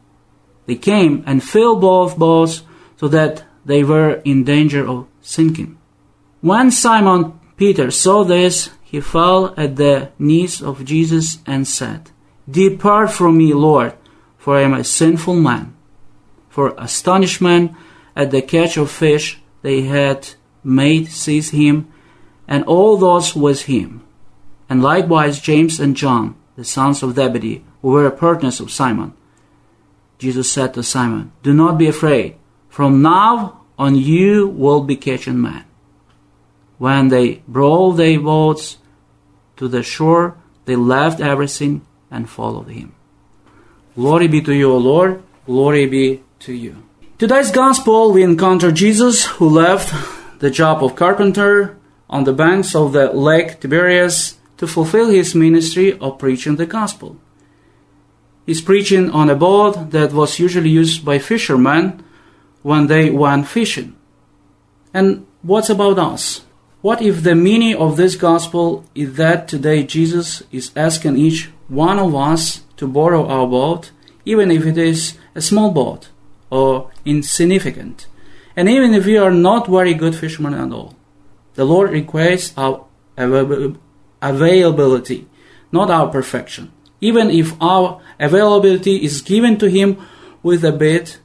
They 0.66 0.76
came 0.76 1.25
and 1.26 1.42
filled 1.42 1.80
both 1.80 2.18
boats 2.18 2.62
so 2.99 3.09
that 3.09 3.44
they 3.64 3.83
were 3.83 4.21
in 4.26 4.44
danger 4.44 4.87
of 4.87 5.06
sinking. 5.23 5.78
When 6.42 6.71
Simon 6.71 7.40
Peter 7.56 7.90
saw 7.90 8.25
this, 8.25 8.71
he 8.83 9.00
fell 9.00 9.54
at 9.56 9.76
the 9.76 10.11
knees 10.18 10.61
of 10.61 10.85
Jesus 10.85 11.38
and 11.47 11.66
said, 11.66 12.11
Depart 12.49 13.11
from 13.11 13.38
me, 13.38 13.54
Lord, 13.54 13.94
for 14.37 14.59
I 14.59 14.62
am 14.62 14.75
a 14.75 14.85
sinful 14.85 15.37
man. 15.37 15.75
For 16.50 16.75
astonishment 16.76 17.73
at 18.14 18.30
the 18.30 18.42
catch 18.42 18.76
of 18.76 18.90
fish 18.90 19.40
they 19.62 19.80
had 19.83 20.28
made 20.62 21.09
seized 21.09 21.52
him, 21.52 21.90
and 22.47 22.64
all 22.64 22.99
those 22.99 23.35
with 23.35 23.62
him, 23.62 24.02
and 24.68 24.83
likewise 24.83 25.40
James 25.40 25.80
and 25.80 25.97
John, 25.97 26.37
the 26.56 26.64
sons 26.64 27.02
of 27.02 27.14
Zebedee, 27.14 27.64
who 27.83 27.88
were 27.88 28.11
partners 28.11 28.61
of 28.61 28.71
Simon. 28.71 29.12
Jesus 30.18 30.50
said 30.50 30.75
to 30.75 30.83
Simon, 30.83 31.33
Do 31.42 31.52
not 31.52 31.78
be 31.78 31.88
afraid. 31.88 32.37
From 32.68 33.02
now 33.02 33.61
on 33.78 33.97
you 33.97 34.49
will 34.49 34.83
be 34.83 34.97
catching 34.97 35.40
men. 35.40 35.64
When 36.78 37.09
they 37.09 37.42
brought 37.47 37.92
their 37.92 38.21
boats 38.21 38.78
to 39.56 39.68
the 39.68 39.83
shore, 39.83 40.37
they 40.64 40.76
left 40.76 41.21
everything 41.21 41.83
and 42.11 42.28
followed 42.28 42.68
him. 42.68 42.94
Glory 43.94 44.28
be 44.28 44.40
to 44.42 44.54
you, 44.54 44.73
O 44.73 44.78
Lord. 44.78 45.23
Glory 45.47 45.87
be 45.87 46.23
to 46.40 46.52
you. 46.52 46.83
Today's 47.18 47.50
gospel, 47.50 48.12
we 48.12 48.23
encounter 48.23 48.73
Jesus 48.73 49.25
who 49.25 49.49
left 49.49 49.94
the 50.40 50.50
job 50.50 50.83
of 50.83 50.97
carpenter 50.97 51.76
on 52.11 52.25
the 52.25 52.33
banks 52.33 52.75
of 52.75 52.92
the 52.92 53.12
lake 53.12 53.61
Tiberias 53.61 54.37
to 54.64 54.73
fulfill 54.73 55.11
his 55.11 55.35
ministry 55.35 55.92
of 55.99 56.18
preaching 56.18 56.56
the 56.56 56.64
gospel. 56.64 57.18
He's 58.47 58.62
preaching 58.62 59.11
on 59.11 59.28
a 59.28 59.37
boat 59.37 59.90
that 59.90 60.12
was 60.12 60.38
usually 60.38 60.71
used 60.71 61.04
by 61.04 61.18
fishermen 61.18 62.02
when 62.62 62.87
they 62.87 63.11
went 63.11 63.47
fishing. 63.47 63.94
And 64.94 65.26
what's 65.42 65.68
about 65.68 65.99
us? 65.99 66.47
What 66.80 67.02
if 67.02 67.23
the 67.23 67.35
meaning 67.35 67.76
of 67.76 67.99
this 67.99 68.16
gospel 68.16 68.85
is 68.94 69.16
that 69.16 69.49
today 69.49 69.83
Jesus 69.85 70.42
is 70.50 70.71
asking 70.75 71.18
each 71.18 71.50
one 71.68 71.99
of 71.99 72.14
us 72.14 72.62
to 72.78 72.87
borrow 72.87 73.26
our 73.26 73.47
boat, 73.47 73.90
even 74.25 74.50
if 74.50 74.64
it 74.64 74.78
is 74.78 75.18
a 75.35 75.42
small 75.42 75.71
boat 75.73 76.09
or 76.49 76.90
insignificant, 77.04 78.06
and 78.56 78.68
even 78.68 78.94
if 78.94 79.04
we 79.04 79.18
are 79.18 79.30
not 79.30 79.66
very 79.66 79.92
good 79.92 80.14
fishermen 80.14 80.54
at 80.54 80.73
all? 80.73 80.94
The 81.54 81.66
Lord 81.66 81.90
requires 81.90 82.54
our 82.56 82.85
availability, 84.23 85.26
not 85.73 85.90
our 85.90 86.09
perfection, 86.09 86.73
even 87.00 87.30
if 87.30 87.61
our 87.61 88.00
availability 88.18 89.04
is 89.04 89.23
given 89.23 89.59
to 89.59 89.68
Him 89.68 89.99
with 90.42 90.64
a 90.64 90.73
bit 90.73 91.18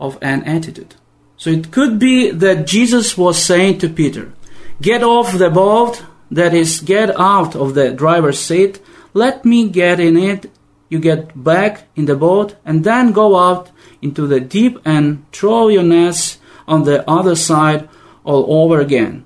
of 0.00 0.18
an 0.20 0.44
attitude. 0.44 0.94
So 1.36 1.50
it 1.50 1.70
could 1.70 1.98
be 1.98 2.30
that 2.30 2.66
Jesus 2.66 3.16
was 3.16 3.42
saying 3.42 3.78
to 3.78 3.88
Peter, 3.88 4.32
Get 4.80 5.02
off 5.02 5.36
the 5.36 5.50
boat, 5.50 6.04
that 6.30 6.52
is, 6.52 6.80
get 6.80 7.18
out 7.18 7.54
of 7.56 7.74
the 7.74 7.92
driver's 7.92 8.38
seat, 8.38 8.80
let 9.14 9.44
me 9.44 9.68
get 9.68 10.00
in 10.00 10.16
it, 10.16 10.50
you 10.88 10.98
get 10.98 11.42
back 11.42 11.88
in 11.96 12.04
the 12.04 12.16
boat, 12.16 12.56
and 12.64 12.84
then 12.84 13.12
go 13.12 13.36
out 13.36 13.70
into 14.02 14.26
the 14.26 14.40
deep 14.40 14.78
and 14.84 15.24
throw 15.32 15.68
your 15.68 15.82
nets 15.82 16.38
on 16.68 16.84
the 16.84 17.08
other 17.08 17.34
side 17.34 17.88
all 18.24 18.62
over 18.62 18.80
again. 18.80 19.24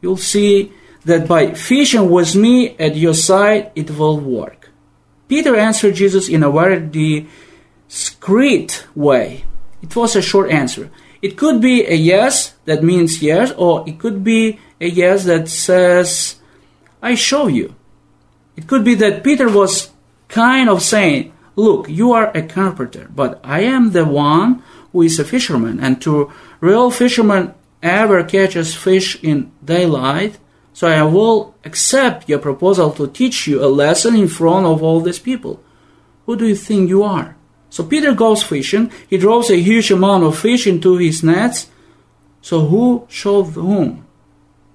You'll 0.00 0.16
see 0.16 0.72
that 1.04 1.26
by 1.26 1.54
fishing 1.54 2.10
with 2.10 2.34
me 2.34 2.76
at 2.78 2.96
your 2.96 3.14
side, 3.14 3.72
it 3.74 3.90
will 3.90 4.18
work. 4.18 4.70
Peter 5.28 5.56
answered 5.56 5.94
Jesus 5.94 6.28
in 6.28 6.42
a 6.42 6.50
very 6.50 7.26
discreet 7.88 8.86
way. 8.94 9.44
It 9.82 9.96
was 9.96 10.14
a 10.14 10.22
short 10.22 10.50
answer. 10.50 10.90
It 11.22 11.36
could 11.36 11.60
be 11.60 11.86
a 11.86 11.94
yes, 11.94 12.54
that 12.64 12.82
means 12.82 13.22
yes, 13.22 13.52
or 13.56 13.84
it 13.88 13.98
could 13.98 14.24
be 14.24 14.58
a 14.80 14.88
yes 14.88 15.24
that 15.24 15.48
says, 15.48 16.36
I 17.00 17.14
show 17.14 17.46
you. 17.46 17.74
It 18.56 18.66
could 18.66 18.84
be 18.84 18.94
that 18.96 19.24
Peter 19.24 19.48
was 19.48 19.90
kind 20.28 20.68
of 20.68 20.82
saying, 20.82 21.32
Look, 21.54 21.88
you 21.88 22.12
are 22.12 22.34
a 22.34 22.42
carpenter, 22.42 23.08
but 23.14 23.38
I 23.44 23.60
am 23.60 23.92
the 23.92 24.06
one 24.06 24.62
who 24.92 25.02
is 25.02 25.18
a 25.18 25.24
fisherman, 25.24 25.80
and 25.80 26.00
to 26.02 26.32
real 26.60 26.90
fishermen 26.90 27.54
ever 27.82 28.24
catches 28.24 28.74
fish 28.74 29.22
in 29.22 29.52
daylight, 29.62 30.38
so 30.82 30.88
I 30.88 31.04
will 31.04 31.54
accept 31.62 32.28
your 32.28 32.40
proposal 32.40 32.90
to 32.94 33.06
teach 33.06 33.46
you 33.46 33.64
a 33.64 33.70
lesson 33.70 34.16
in 34.16 34.26
front 34.26 34.66
of 34.66 34.82
all 34.82 35.00
these 35.00 35.20
people. 35.20 35.62
Who 36.26 36.34
do 36.34 36.44
you 36.44 36.56
think 36.56 36.88
you 36.88 37.04
are? 37.04 37.36
So 37.70 37.84
Peter 37.84 38.12
goes 38.12 38.42
fishing, 38.42 38.90
he 39.08 39.16
draws 39.16 39.48
a 39.48 39.60
huge 39.62 39.92
amount 39.92 40.24
of 40.24 40.36
fish 40.36 40.66
into 40.66 40.96
his 40.96 41.22
nets. 41.22 41.70
So 42.40 42.66
who 42.66 43.06
showed 43.08 43.54
whom? 43.54 44.04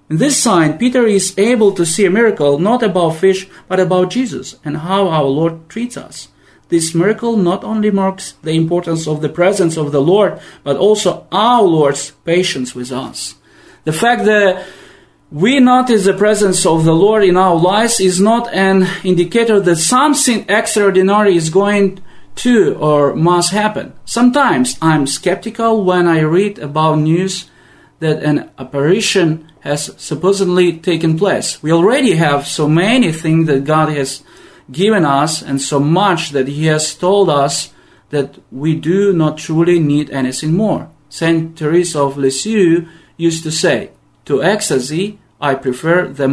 In 0.10 0.16
this 0.16 0.42
sign, 0.42 0.78
Peter 0.78 1.06
is 1.06 1.38
able 1.38 1.74
to 1.74 1.86
see 1.86 2.06
a 2.06 2.10
miracle 2.10 2.58
not 2.58 2.84
about 2.84 3.18
fish, 3.18 3.46
but 3.68 3.82
about 3.82 4.10
Jesus 4.10 4.56
and 4.64 4.78
how 4.78 5.10
our 5.10 5.26
Lord 5.26 5.68
treats 5.68 5.98
us. 5.98 6.30
This 6.70 6.96
miracle 6.96 7.36
not 7.36 7.66
only 7.66 7.92
marks 7.92 8.36
the 8.44 8.54
importance 8.54 9.10
of 9.10 9.20
the 9.20 9.28
presence 9.28 9.76
of 9.76 9.92
the 9.92 10.02
Lord, 10.02 10.40
but 10.64 10.78
also 10.78 11.28
our 11.34 11.64
Lord's 11.64 12.12
patience 12.24 12.74
with 12.74 12.94
us. 12.94 13.36
The 13.84 13.92
fact 13.92 14.24
that 14.24 14.66
we 15.32 15.60
notice 15.60 16.06
the 16.06 16.14
presence 16.14 16.66
of 16.66 16.86
the 16.86 16.96
Lord 16.96 17.24
in 17.24 17.36
our 17.36 17.56
lives 17.56 18.00
is 18.00 18.20
not 18.20 18.54
an 18.54 18.88
indicator 19.04 19.60
that 19.60 19.76
something 19.76 20.46
extraordinary 20.48 21.36
is 21.36 21.50
going 21.50 22.02
to 22.36 22.76
or 22.76 23.14
must 23.14 23.52
happen. 23.52 23.94
Sometimes 24.06 24.78
I'm 24.82 25.06
skeptical 25.06 25.84
when 25.84 26.08
I 26.08 26.22
read 26.22 26.60
about 26.60 27.00
news 27.00 27.50
that 28.00 28.24
an 28.24 28.50
apparition 28.58 29.52
has 29.62 29.94
supposedly 29.98 30.78
taken 30.78 31.18
place. 31.18 31.62
We 31.62 31.74
already 31.74 32.16
have 32.16 32.48
so 32.48 32.70
many 32.70 33.12
things 33.12 33.48
that 33.48 33.66
God 33.66 33.90
has 33.90 34.24
given 34.72 35.04
us 35.04 35.42
and 35.42 35.62
so 35.62 35.80
much 35.80 36.30
that 36.30 36.48
He 36.48 36.68
has 36.68 36.96
told 36.96 37.30
us 37.30 37.74
that 38.12 38.38
we 38.50 38.76
do 38.76 39.12
not 39.12 39.38
truly 39.38 39.80
need 39.80 40.10
anything 40.12 40.54
more. 40.54 40.90
Saint 41.10 41.58
Teresa 41.58 42.00
of 42.00 42.18
Lisieux 42.18 42.88
used 43.18 43.44
to 43.44 43.52
say, 43.52 43.90
To 44.28 44.44
ecstasy, 44.44 45.20
I 45.42 45.56
prefer 45.56 46.08
the 46.08 46.28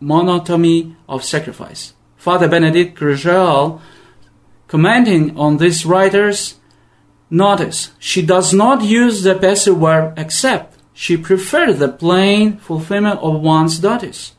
monotony 0.00 0.96
of 1.08 1.24
sacrifice. 1.24 1.92
Father 2.16 2.48
Benedict 2.48 2.98
Groeschel, 2.98 3.80
commenting 4.68 5.36
on 5.36 5.58
these 5.58 5.84
writers, 5.84 6.56
notice 7.28 7.90
she 7.98 8.22
does 8.22 8.52
not 8.54 8.82
use 8.82 9.22
the 9.22 9.34
passive 9.34 9.78
verb 9.78 10.18
accept 10.18 10.80
she 11.00 11.16
preferred 11.16 11.78
the 11.78 11.88
plain 11.88 12.58
fulfillment 12.58 13.18
of 13.20 13.40
one's 13.40 13.78
duties. 13.78 14.32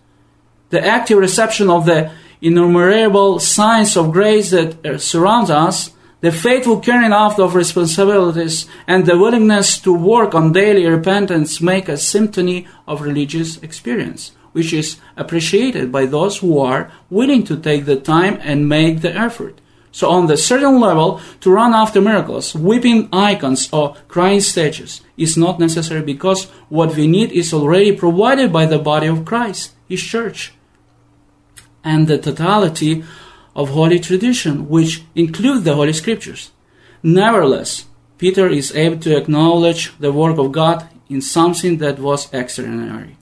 The 0.70 0.86
active 0.86 1.18
reception 1.18 1.72
of 1.72 1.86
the 1.86 2.12
innumerable 2.40 3.40
signs 3.40 3.98
of 3.98 4.12
grace 4.12 4.52
that 4.52 5.02
surround 5.02 5.50
us, 5.50 5.90
the 6.22 6.32
faithful 6.32 6.80
carrying 6.80 7.12
out 7.12 7.40
of 7.40 7.56
responsibilities, 7.56 8.68
and 8.88 9.06
the 9.06 9.18
willingness 9.18 9.80
to 9.80 9.92
work 9.94 10.34
on 10.34 10.54
daily 10.54 10.86
repentance 10.86 11.60
make 11.62 11.90
a 11.90 11.98
symphony 11.98 12.68
of 12.88 13.02
religious 13.02 13.58
experience, 13.58 14.32
which 14.54 14.72
is 14.72 14.98
appreciated 15.18 15.92
by 15.92 16.06
those 16.06 16.38
who 16.38 16.60
are 16.60 16.92
willing 17.10 17.44
to 17.44 17.58
take 17.58 17.86
the 17.86 17.96
time 17.96 18.38
and 18.42 18.70
make 18.70 19.02
the 19.02 19.14
effort. 19.16 19.60
So 19.92 20.10
on 20.10 20.28
the 20.28 20.38
certain 20.38 20.80
level, 20.80 21.20
to 21.42 21.52
run 21.52 21.74
after 21.74 22.00
miracles, 22.00 22.56
weeping 22.56 23.10
icons 23.12 23.68
or 23.74 23.96
crying 24.08 24.40
statues 24.40 25.02
is 25.18 25.36
not 25.36 25.60
necessary 25.60 26.02
because 26.02 26.46
what 26.70 26.96
we 26.96 27.08
need 27.08 27.32
is 27.32 27.54
already 27.54 27.92
provided 27.92 28.54
by 28.54 28.68
the 28.68 28.80
body 28.80 29.08
of 29.08 29.26
Christ, 29.26 29.74
His 29.90 30.02
church, 30.02 30.54
and 31.84 32.08
the 32.08 32.18
totality 32.18 33.04
of 33.56 33.70
holy 33.70 34.00
tradition, 34.00 34.70
which 34.70 35.04
include 35.16 35.64
the 35.64 35.76
Holy 35.76 35.94
Scriptures. 35.94 36.52
Nevertheless, 37.04 37.86
Peter 38.18 38.48
is 38.48 38.76
able 38.76 39.00
to 39.00 39.18
acknowledge 39.18 39.98
the 40.00 40.12
work 40.12 40.38
of 40.38 40.52
God 40.52 40.88
in 41.10 41.22
something 41.22 41.78
that 41.78 42.00
was 42.00 42.32
extraordinary. 42.34 43.18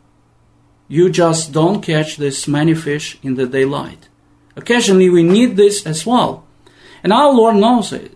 You 0.87 1.09
just 1.09 1.51
don't 1.51 1.81
catch 1.81 2.17
this 2.17 2.47
many 2.47 2.73
fish 2.73 3.17
in 3.23 3.35
the 3.35 3.47
daylight. 3.47 4.09
Occasionally, 4.55 5.09
we 5.09 5.23
need 5.23 5.55
this 5.55 5.85
as 5.85 6.05
well 6.05 6.45
and 7.03 7.13
our 7.13 7.33
Lord 7.33 7.55
knows 7.55 7.93
it. 7.93 8.15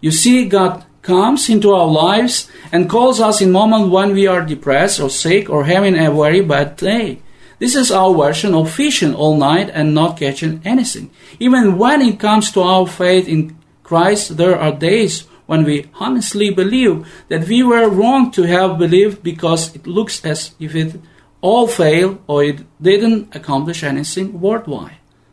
You 0.00 0.10
see, 0.10 0.48
God 0.48 0.84
comes 1.02 1.48
into 1.48 1.72
our 1.72 1.86
lives 1.86 2.50
and 2.72 2.90
calls 2.90 3.20
us 3.20 3.40
in 3.40 3.50
moments 3.50 3.90
when 3.90 4.12
we 4.12 4.26
are 4.26 4.44
depressed 4.44 5.00
or 5.00 5.10
sick 5.10 5.48
or 5.48 5.64
having 5.64 5.98
a 5.98 6.10
very 6.10 6.40
bad 6.40 6.76
day. 6.76 7.20
This 7.58 7.74
is 7.74 7.90
our 7.90 8.14
version 8.14 8.54
of 8.54 8.70
fishing 8.70 9.14
all 9.14 9.36
night 9.36 9.70
and 9.72 9.94
not 9.94 10.18
catching 10.18 10.62
anything. 10.64 11.10
Even 11.40 11.76
when 11.76 12.00
it 12.02 12.20
comes 12.20 12.52
to 12.52 12.62
our 12.62 12.86
faith 12.86 13.26
in 13.26 13.58
Christ, 13.82 14.36
there 14.36 14.58
are 14.58 14.72
days 14.72 15.26
when 15.46 15.64
we 15.64 15.86
honestly 15.98 16.50
believe 16.50 17.06
that 17.28 17.48
we 17.48 17.62
were 17.62 17.88
wrong 17.88 18.30
to 18.32 18.42
have 18.42 18.78
believed 18.78 19.22
because 19.22 19.74
it 19.74 19.86
looks 19.86 20.24
as 20.24 20.54
if 20.60 20.76
it 20.76 21.00
all 21.40 21.66
failed 21.66 22.18
or 22.26 22.44
it 22.44 22.60
didn't 22.80 23.34
accomplish 23.34 23.82
anything 23.82 24.40
worthwhile. 24.40 24.90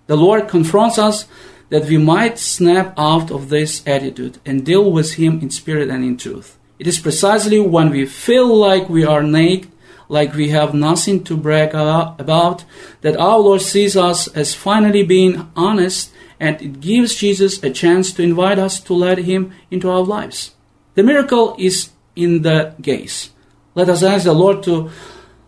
The 0.07 0.15
Lord 0.15 0.47
confronts 0.47 0.97
us 0.97 1.25
that 1.69 1.85
we 1.85 1.97
might 1.97 2.39
snap 2.39 2.93
out 2.97 3.31
of 3.31 3.49
this 3.49 3.85
attitude 3.87 4.39
and 4.45 4.65
deal 4.65 4.91
with 4.91 5.13
Him 5.13 5.41
in 5.41 5.49
spirit 5.49 5.89
and 5.89 6.03
in 6.03 6.17
truth. 6.17 6.57
It 6.79 6.87
is 6.87 6.99
precisely 6.99 7.59
when 7.59 7.89
we 7.89 8.05
feel 8.05 8.47
like 8.55 8.89
we 8.89 9.03
are 9.05 9.23
naked, 9.23 9.71
like 10.07 10.33
we 10.33 10.49
have 10.49 10.73
nothing 10.73 11.23
to 11.23 11.37
brag 11.37 11.73
about, 11.73 12.63
that 13.01 13.17
our 13.17 13.39
Lord 13.39 13.61
sees 13.61 13.95
us 13.97 14.27
as 14.29 14.53
finally 14.53 15.03
being 15.03 15.51
honest 15.55 16.11
and 16.39 16.61
it 16.61 16.81
gives 16.81 17.15
Jesus 17.15 17.63
a 17.63 17.69
chance 17.69 18.11
to 18.13 18.23
invite 18.23 18.59
us 18.59 18.79
to 18.81 18.93
let 18.93 19.19
Him 19.19 19.53
into 19.71 19.89
our 19.89 20.01
lives. 20.01 20.51
The 20.95 21.03
miracle 21.03 21.55
is 21.57 21.89
in 22.15 22.41
the 22.41 22.73
gaze. 22.81 23.31
Let 23.73 23.89
us 23.89 24.03
ask 24.03 24.25
the 24.25 24.33
Lord 24.33 24.63
to 24.63 24.89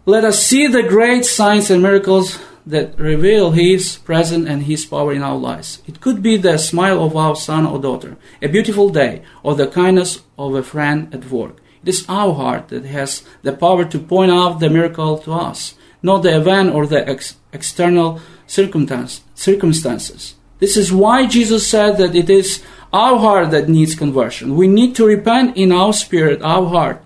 let 0.05 0.23
us 0.23 0.41
see 0.41 0.67
the 0.67 0.83
great 0.83 1.25
signs 1.25 1.69
and 1.69 1.81
miracles 1.81 2.39
that 2.65 2.97
reveal 2.99 3.51
His 3.51 3.97
presence 3.97 4.47
and 4.47 4.63
His 4.63 4.85
power 4.85 5.13
in 5.13 5.23
our 5.23 5.37
lives. 5.37 5.81
It 5.87 6.01
could 6.01 6.21
be 6.21 6.37
the 6.37 6.57
smile 6.57 7.03
of 7.03 7.15
our 7.15 7.35
son 7.35 7.65
or 7.65 7.79
daughter, 7.79 8.17
a 8.41 8.47
beautiful 8.47 8.89
day, 8.89 9.23
or 9.43 9.55
the 9.55 9.67
kindness 9.67 10.21
of 10.37 10.53
a 10.55 10.63
friend 10.63 11.13
at 11.13 11.29
work. 11.29 11.61
It 11.87 11.91
is 11.91 12.05
our 12.09 12.33
heart 12.33 12.67
that 12.67 12.83
has 12.83 13.23
the 13.43 13.53
power 13.53 13.85
to 13.85 13.97
point 13.97 14.29
out 14.29 14.59
the 14.59 14.69
miracle 14.69 15.19
to 15.19 15.31
us, 15.31 15.75
not 16.03 16.21
the 16.21 16.35
event 16.35 16.75
or 16.75 16.85
the 16.85 17.07
ex- 17.07 17.37
external 17.53 18.19
circumstance, 18.45 19.21
circumstances. 19.35 20.35
This 20.59 20.75
is 20.75 20.91
why 20.91 21.27
Jesus 21.27 21.65
said 21.65 21.95
that 21.95 22.13
it 22.13 22.29
is 22.29 22.61
our 22.91 23.17
heart 23.17 23.51
that 23.51 23.69
needs 23.69 23.95
conversion. 23.95 24.57
We 24.57 24.67
need 24.67 24.97
to 24.97 25.05
repent 25.05 25.55
in 25.55 25.71
our 25.71 25.93
spirit, 25.93 26.41
our 26.41 26.67
heart, 26.67 27.01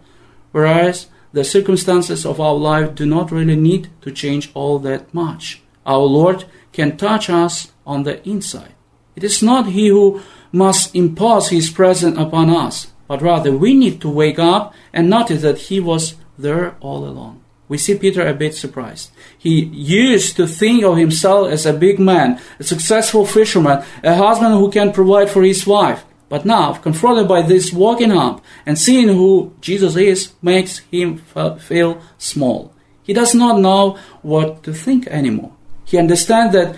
whereas 0.52 1.06
the 1.32 1.44
circumstances 1.44 2.26
of 2.26 2.42
our 2.42 2.56
life 2.56 2.96
do 2.96 3.06
not 3.06 3.32
really 3.32 3.56
need 3.56 3.90
to 4.02 4.10
change 4.10 4.50
all 4.56 4.80
that 4.80 5.14
much. 5.14 5.62
Our 5.86 6.08
Lord 6.18 6.46
can 6.74 6.98
touch 6.98 7.30
us 7.30 7.72
on 7.86 8.02
the 8.02 8.28
inside. 8.28 8.74
It 9.16 9.24
is 9.24 9.44
not 9.44 9.68
He 9.78 9.90
who 9.90 10.24
must 10.52 10.96
impose 10.96 11.50
His 11.50 11.70
presence 11.70 12.18
upon 12.18 12.50
us, 12.50 12.91
but 13.12 13.22
rather 13.22 13.52
we 13.52 13.74
need 13.74 14.00
to 14.00 14.08
wake 14.08 14.40
up 14.40 14.74
and 14.94 15.10
notice 15.10 15.42
that 15.42 15.58
He 15.68 15.82
was 15.82 16.16
there 16.38 16.78
all 16.80 17.04
along. 17.04 17.44
We 17.68 17.78
see 17.78 17.98
Peter 17.98 18.26
a 18.26 18.34
bit 18.34 18.56
surprised. 18.56 19.12
He 19.38 19.66
used 19.66 20.38
to 20.38 20.48
think 20.48 20.86
of 20.86 20.96
himself 20.96 21.52
as 21.52 21.66
a 21.66 21.74
big 21.74 22.00
man, 22.00 22.40
a 22.58 22.64
successful 22.64 23.26
fisherman, 23.26 23.84
a 24.02 24.16
husband 24.16 24.54
who 24.54 24.72
can 24.72 24.94
provide 24.94 25.30
for 25.30 25.44
his 25.44 25.68
wife. 25.68 26.06
But 26.30 26.46
now, 26.46 26.72
confronted 26.76 27.28
by 27.28 27.42
this 27.42 27.74
walking 27.74 28.14
up 28.14 28.42
and 28.66 28.80
seeing 28.80 29.10
who 29.10 29.54
Jesus 29.60 29.98
is, 29.98 30.32
makes 30.42 30.80
him 30.80 31.18
feel 31.60 32.02
small. 32.18 32.74
He 33.04 33.12
does 33.12 33.36
not 33.36 33.60
know 33.60 33.98
what 34.22 34.64
to 34.64 34.74
think 34.74 35.08
anymore. 35.08 35.52
He 35.84 35.98
understands 35.98 36.54
that 36.54 36.78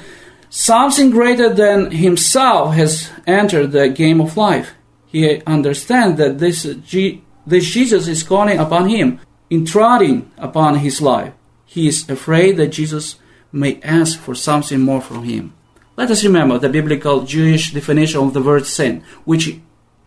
something 0.50 1.12
greater 1.12 1.54
than 1.54 1.92
himself 1.92 2.74
has 2.74 3.12
entered 3.28 3.72
the 3.72 3.90
game 3.90 4.20
of 4.20 4.36
life. 4.36 4.74
He 5.14 5.42
understands 5.46 6.18
that 6.18 6.40
this, 6.40 6.64
this 6.64 7.66
Jesus 7.72 8.08
is 8.08 8.24
calling 8.24 8.58
upon 8.58 8.90
him, 8.90 9.20
intruding 9.52 10.32
upon 10.40 10.80
his 10.80 11.02
life. 11.02 11.34
He 11.66 11.88
is 11.88 12.10
afraid 12.10 12.58
that 12.58 12.70
Jesus 12.70 13.18
may 13.52 13.80
ask 13.84 14.20
for 14.20 14.34
something 14.34 14.82
more 14.82 15.02
from 15.02 15.24
him. 15.24 15.54
Let 15.96 16.10
us 16.10 16.24
remember 16.24 16.58
the 16.58 16.70
biblical 16.70 17.22
Jewish 17.22 17.72
definition 17.72 18.22
of 18.22 18.34
the 18.34 18.42
word 18.42 18.66
sin, 18.66 19.04
which 19.24 19.56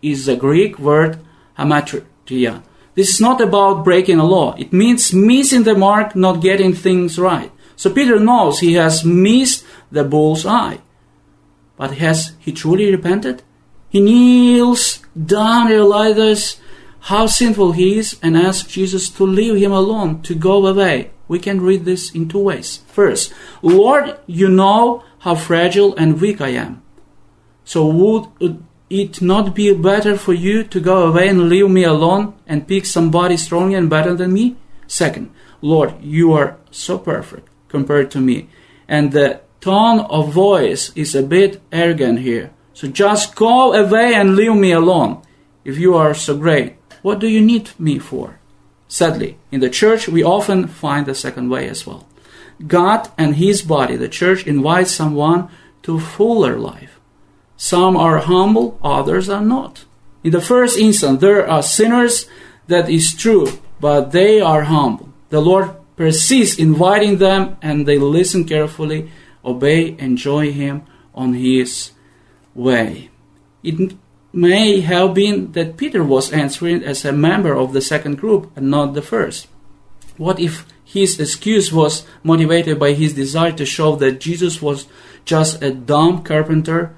is 0.01 0.25
the 0.25 0.35
Greek 0.35 0.77
word 0.77 1.19
hamartia. 1.57 2.61
This 2.95 3.09
is 3.09 3.21
not 3.21 3.39
about 3.39 3.85
breaking 3.85 4.19
a 4.19 4.25
law. 4.25 4.55
It 4.57 4.73
means 4.73 5.13
missing 5.13 5.63
the 5.63 5.75
mark, 5.75 6.17
not 6.17 6.41
getting 6.41 6.73
things 6.73 7.17
right. 7.17 7.51
So 7.77 7.93
Peter 7.93 8.19
knows 8.19 8.59
he 8.59 8.73
has 8.73 9.05
missed 9.05 9.63
the 9.89 10.03
bull's 10.03 10.45
eye. 10.45 10.79
But 11.77 11.91
has 11.99 12.33
he 12.39 12.51
truly 12.51 12.91
repented? 12.91 13.43
He 13.89 14.01
kneels 14.01 14.99
down, 15.15 15.67
realizes 15.67 16.59
how 17.01 17.27
sinful 17.27 17.71
he 17.71 17.97
is, 17.97 18.19
and 18.21 18.37
asks 18.37 18.71
Jesus 18.71 19.09
to 19.11 19.23
leave 19.25 19.55
him 19.55 19.71
alone, 19.71 20.21
to 20.23 20.35
go 20.35 20.65
away. 20.65 21.11
We 21.27 21.39
can 21.39 21.61
read 21.61 21.85
this 21.85 22.11
in 22.11 22.27
two 22.27 22.39
ways. 22.39 22.81
First, 22.87 23.33
Lord, 23.61 24.17
you 24.27 24.49
know 24.49 25.03
how 25.19 25.35
fragile 25.35 25.95
and 25.95 26.19
weak 26.19 26.41
I 26.41 26.49
am. 26.49 26.81
So 27.63 27.85
would 27.85 28.27
it 28.89 29.21
not 29.21 29.53
be 29.53 29.73
better 29.73 30.17
for 30.17 30.33
you 30.33 30.63
to 30.63 30.79
go 30.79 31.07
away 31.07 31.27
and 31.27 31.49
leave 31.49 31.69
me 31.69 31.83
alone 31.83 32.33
and 32.47 32.67
pick 32.67 32.85
somebody 32.85 33.35
stronger 33.37 33.77
and 33.77 33.89
better 33.89 34.13
than 34.15 34.33
me? 34.33 34.55
Second, 34.87 35.31
Lord, 35.61 36.01
you 36.01 36.31
are 36.33 36.57
so 36.71 36.97
perfect 36.97 37.49
compared 37.67 38.11
to 38.11 38.21
me. 38.21 38.49
And 38.87 39.11
the 39.11 39.41
tone 39.59 40.01
of 40.01 40.31
voice 40.31 40.91
is 40.95 41.13
a 41.13 41.23
bit 41.23 41.61
arrogant 41.71 42.19
here. 42.19 42.51
So 42.77 42.87
just 42.87 43.33
go 43.33 43.73
away 43.73 44.13
and 44.13 44.35
leave 44.35 44.53
me 44.53 44.71
alone. 44.71 45.23
If 45.65 45.79
you 45.79 45.95
are 45.95 46.13
so 46.13 46.37
great, 46.37 46.75
what 47.01 47.17
do 47.17 47.27
you 47.27 47.41
need 47.41 47.71
me 47.79 47.97
for? 47.97 48.37
Sadly, 48.87 49.39
in 49.51 49.61
the 49.61 49.69
church, 49.71 50.07
we 50.07 50.21
often 50.21 50.67
find 50.67 51.07
the 51.07 51.15
second 51.15 51.49
way 51.49 51.67
as 51.67 51.87
well. 51.87 52.07
God 52.67 53.09
and 53.17 53.35
His 53.37 53.63
body, 53.63 53.95
the 53.95 54.07
church, 54.07 54.45
invites 54.45 54.91
someone 54.91 55.49
to 55.81 55.99
fuller 55.99 56.59
life. 56.59 56.99
Some 57.55 57.97
are 57.97 58.19
humble, 58.19 58.77
others 58.83 59.27
are 59.27 59.41
not. 59.41 59.85
In 60.23 60.29
the 60.29 60.39
first 60.39 60.77
instance, 60.77 61.19
there 61.19 61.49
are 61.49 61.63
sinners, 61.63 62.29
that 62.67 62.91
is 62.91 63.15
true, 63.15 63.47
but 63.79 64.11
they 64.11 64.39
are 64.39 64.65
humble. 64.65 65.09
The 65.29 65.41
Lord 65.41 65.71
persists 65.95 66.59
inviting 66.59 67.17
them, 67.17 67.57
and 67.59 67.87
they 67.87 67.97
listen 67.97 68.45
carefully, 68.45 69.09
obey, 69.43 69.95
and 69.97 70.15
join 70.15 70.51
Him 70.51 70.83
on 71.15 71.33
His 71.33 71.96
way. 72.57 73.09
It 73.63 73.95
may 74.33 74.81
have 74.81 75.13
been 75.13 75.53
that 75.53 75.77
Peter 75.77 76.03
was 76.03 76.33
answering 76.33 76.83
as 76.83 77.05
a 77.05 77.13
member 77.13 77.53
of 77.53 77.71
the 77.71 77.81
second 77.81 78.17
group 78.17 78.51
and 78.57 78.69
not 78.69 78.93
the 78.93 79.01
first. 79.01 79.47
What 80.17 80.39
if 80.39 80.65
his 80.83 81.19
excuse 81.19 81.71
was 81.71 82.05
motivated 82.23 82.79
by 82.79 82.93
his 82.93 83.13
desire 83.13 83.51
to 83.53 83.65
show 83.65 83.95
that 83.97 84.19
Jesus 84.19 84.61
was 84.61 84.87
just 85.25 85.61
a 85.61 85.71
dumb 85.71 86.23
carpenter, 86.23 86.95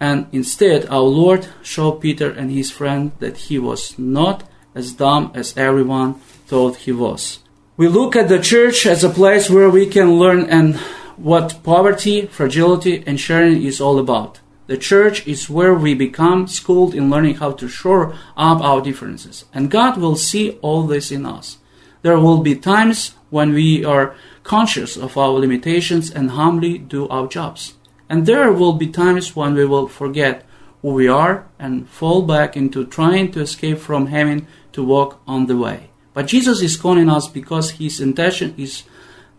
and 0.00 0.26
instead 0.32 0.86
our 0.86 1.00
Lord 1.00 1.48
showed 1.62 2.00
Peter 2.00 2.30
and 2.30 2.50
his 2.50 2.70
friend 2.70 3.12
that 3.20 3.36
he 3.48 3.58
was 3.58 3.98
not 3.98 4.48
as 4.74 4.92
dumb 4.92 5.32
as 5.34 5.56
everyone 5.56 6.14
thought 6.46 6.76
he 6.76 6.92
was. 6.92 7.38
We 7.76 7.88
look 7.88 8.16
at 8.16 8.28
the 8.28 8.40
church 8.40 8.86
as 8.86 9.04
a 9.04 9.10
place 9.10 9.48
where 9.48 9.70
we 9.70 9.86
can 9.86 10.18
learn 10.18 10.50
and 10.50 10.76
what 11.16 11.62
poverty, 11.62 12.26
fragility, 12.26 13.04
and 13.06 13.18
sharing 13.18 13.62
is 13.62 13.80
all 13.80 13.98
about. 13.98 14.40
The 14.68 14.76
church 14.76 15.26
is 15.26 15.48
where 15.48 15.74
we 15.74 15.94
become 15.94 16.46
schooled 16.46 16.94
in 16.94 17.08
learning 17.08 17.36
how 17.36 17.52
to 17.52 17.68
shore 17.68 18.14
up 18.36 18.60
our 18.60 18.82
differences, 18.82 19.46
and 19.54 19.70
God 19.70 19.96
will 19.96 20.14
see 20.14 20.58
all 20.60 20.82
this 20.82 21.10
in 21.10 21.24
us. 21.24 21.56
There 22.02 22.20
will 22.20 22.42
be 22.42 22.54
times 22.54 23.14
when 23.30 23.54
we 23.54 23.82
are 23.82 24.14
conscious 24.44 24.98
of 24.98 25.16
our 25.16 25.30
limitations 25.30 26.10
and 26.10 26.32
humbly 26.32 26.76
do 26.76 27.08
our 27.08 27.26
jobs. 27.26 27.74
And 28.10 28.26
there 28.26 28.52
will 28.52 28.74
be 28.74 28.88
times 28.88 29.34
when 29.34 29.54
we 29.54 29.64
will 29.64 29.88
forget 29.88 30.44
who 30.82 30.92
we 30.92 31.08
are 31.08 31.48
and 31.58 31.88
fall 31.88 32.20
back 32.22 32.54
into 32.54 32.84
trying 32.84 33.32
to 33.32 33.40
escape 33.40 33.78
from 33.78 34.08
having 34.08 34.46
to 34.72 34.84
walk 34.84 35.18
on 35.26 35.46
the 35.46 35.56
way. 35.56 35.88
But 36.12 36.26
Jesus 36.26 36.60
is 36.60 36.76
calling 36.76 37.08
us 37.08 37.26
because 37.26 37.72
his 37.72 38.00
intention 38.00 38.54
is 38.58 38.82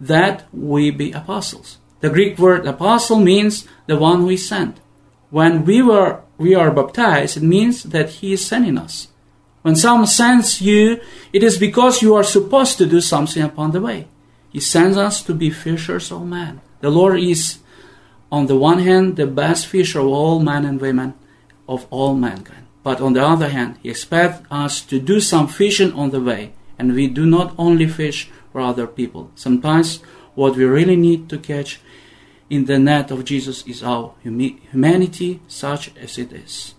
that 0.01 0.47
we 0.51 0.89
be 0.89 1.11
apostles. 1.11 1.77
The 1.99 2.09
Greek 2.09 2.39
word 2.39 2.65
apostle 2.65 3.19
means 3.19 3.67
the 3.85 3.97
one 3.97 4.21
who 4.21 4.29
is 4.29 4.47
sent. 4.47 4.79
When 5.29 5.65
we 5.65 5.81
were 5.81 6.21
we 6.37 6.55
are 6.55 6.71
baptized, 6.71 7.37
it 7.37 7.43
means 7.43 7.83
that 7.83 8.09
he 8.09 8.33
is 8.33 8.45
sending 8.45 8.77
us. 8.77 9.09
When 9.61 9.75
someone 9.75 10.07
sends 10.07 10.61
you, 10.61 11.01
it 11.33 11.43
is 11.43 11.57
because 11.57 12.01
you 12.01 12.15
are 12.15 12.23
supposed 12.23 12.77
to 12.77 12.85
do 12.85 13.01
something 13.01 13.43
upon 13.43 13.71
the 13.71 13.81
way. 13.81 14.07
He 14.49 14.61
sends 14.61 14.97
us 14.97 15.21
to 15.23 15.33
be 15.33 15.49
fishers 15.49 16.11
of 16.11 16.25
men. 16.25 16.61
The 16.79 16.89
Lord 16.89 17.19
is, 17.19 17.59
on 18.31 18.47
the 18.47 18.55
one 18.55 18.79
hand, 18.79 19.17
the 19.17 19.27
best 19.27 19.67
fisher 19.67 19.99
of 19.99 20.07
all 20.07 20.39
men 20.39 20.65
and 20.65 20.79
women 20.79 21.13
of 21.67 21.85
all 21.89 22.15
mankind. 22.15 22.65
But 22.83 23.01
on 23.01 23.13
the 23.13 23.23
other 23.23 23.49
hand, 23.49 23.77
He 23.83 23.89
expects 23.89 24.41
us 24.49 24.81
to 24.83 24.99
do 24.99 25.19
some 25.19 25.47
fishing 25.47 25.91
on 25.91 26.11
the 26.11 26.21
way. 26.21 26.53
And 26.79 26.95
we 26.95 27.07
do 27.07 27.25
not 27.25 27.53
only 27.57 27.87
fish 27.87 28.29
for 28.51 28.61
other 28.61 28.87
people. 28.87 29.31
Sometimes 29.35 29.97
what 30.35 30.55
we 30.55 30.63
really 30.63 30.95
need 30.95 31.27
to 31.29 31.37
catch 31.37 31.81
in 32.49 32.65
the 32.65 32.79
net 32.79 33.11
of 33.11 33.25
Jesus 33.25 33.65
is 33.67 33.83
our 33.83 34.13
humanity, 34.23 35.39
such 35.47 35.95
as 35.97 36.17
it 36.17 36.33
is. 36.33 36.73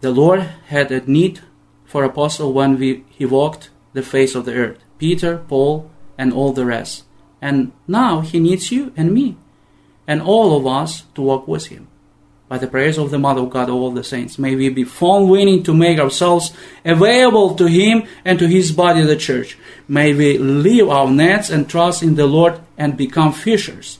The 0.00 0.10
Lord 0.10 0.40
had 0.66 0.92
a 0.92 1.00
need 1.10 1.40
for 1.84 2.04
apostle 2.04 2.52
when 2.52 2.78
we, 2.78 3.04
he 3.08 3.24
walked 3.24 3.70
the 3.92 4.02
face 4.02 4.34
of 4.34 4.44
the 4.44 4.54
earth. 4.54 4.78
Peter, 4.98 5.38
Paul, 5.38 5.90
and 6.18 6.32
all 6.32 6.52
the 6.52 6.66
rest. 6.66 7.04
And 7.40 7.72
now 7.88 8.20
he 8.20 8.38
needs 8.38 8.70
you 8.70 8.92
and 8.96 9.12
me 9.12 9.36
and 10.06 10.20
all 10.20 10.56
of 10.56 10.66
us 10.66 11.04
to 11.14 11.22
walk 11.22 11.48
with 11.48 11.66
him. 11.66 11.88
by 12.52 12.58
the 12.58 12.66
prayers 12.66 12.98
of 12.98 13.10
the 13.10 13.18
Mother 13.18 13.40
of 13.40 13.48
God, 13.48 13.70
all 13.70 13.90
the 13.90 14.04
saints. 14.04 14.38
May 14.38 14.54
we 14.54 14.68
be 14.68 14.84
found 14.84 15.30
willing 15.30 15.62
to 15.62 15.72
make 15.72 15.98
ourselves 15.98 16.52
available 16.84 17.54
to 17.54 17.64
Him 17.64 18.04
and 18.26 18.38
to 18.38 18.46
His 18.46 18.72
body, 18.72 19.00
the 19.00 19.16
church. 19.16 19.56
May 19.88 20.12
we 20.12 20.36
leave 20.36 20.86
our 20.86 21.08
nets 21.08 21.48
and 21.48 21.66
trust 21.66 22.02
in 22.02 22.14
the 22.16 22.26
Lord 22.26 22.60
and 22.76 22.94
become 22.94 23.32
fishers 23.32 23.98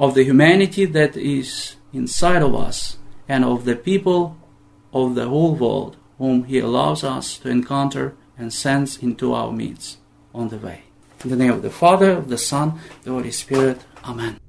of 0.00 0.14
the 0.14 0.24
humanity 0.24 0.86
that 0.86 1.14
is 1.14 1.76
inside 1.92 2.40
of 2.40 2.54
us 2.54 2.96
and 3.28 3.44
of 3.44 3.66
the 3.66 3.76
people 3.76 4.34
of 4.94 5.14
the 5.14 5.28
whole 5.28 5.54
world 5.54 5.94
whom 6.16 6.44
He 6.44 6.58
allows 6.58 7.04
us 7.04 7.36
to 7.38 7.50
encounter 7.50 8.14
and 8.38 8.50
sends 8.50 8.96
into 9.02 9.34
our 9.34 9.52
midst 9.52 9.98
on 10.34 10.48
the 10.48 10.56
way. 10.56 10.84
In 11.22 11.28
the 11.28 11.36
name 11.36 11.52
of 11.52 11.60
the 11.60 11.68
Father, 11.68 12.12
of 12.12 12.30
the 12.30 12.38
Son, 12.38 12.80
the 13.02 13.10
Holy 13.10 13.30
Spirit. 13.30 13.84
Amen. 14.02 14.40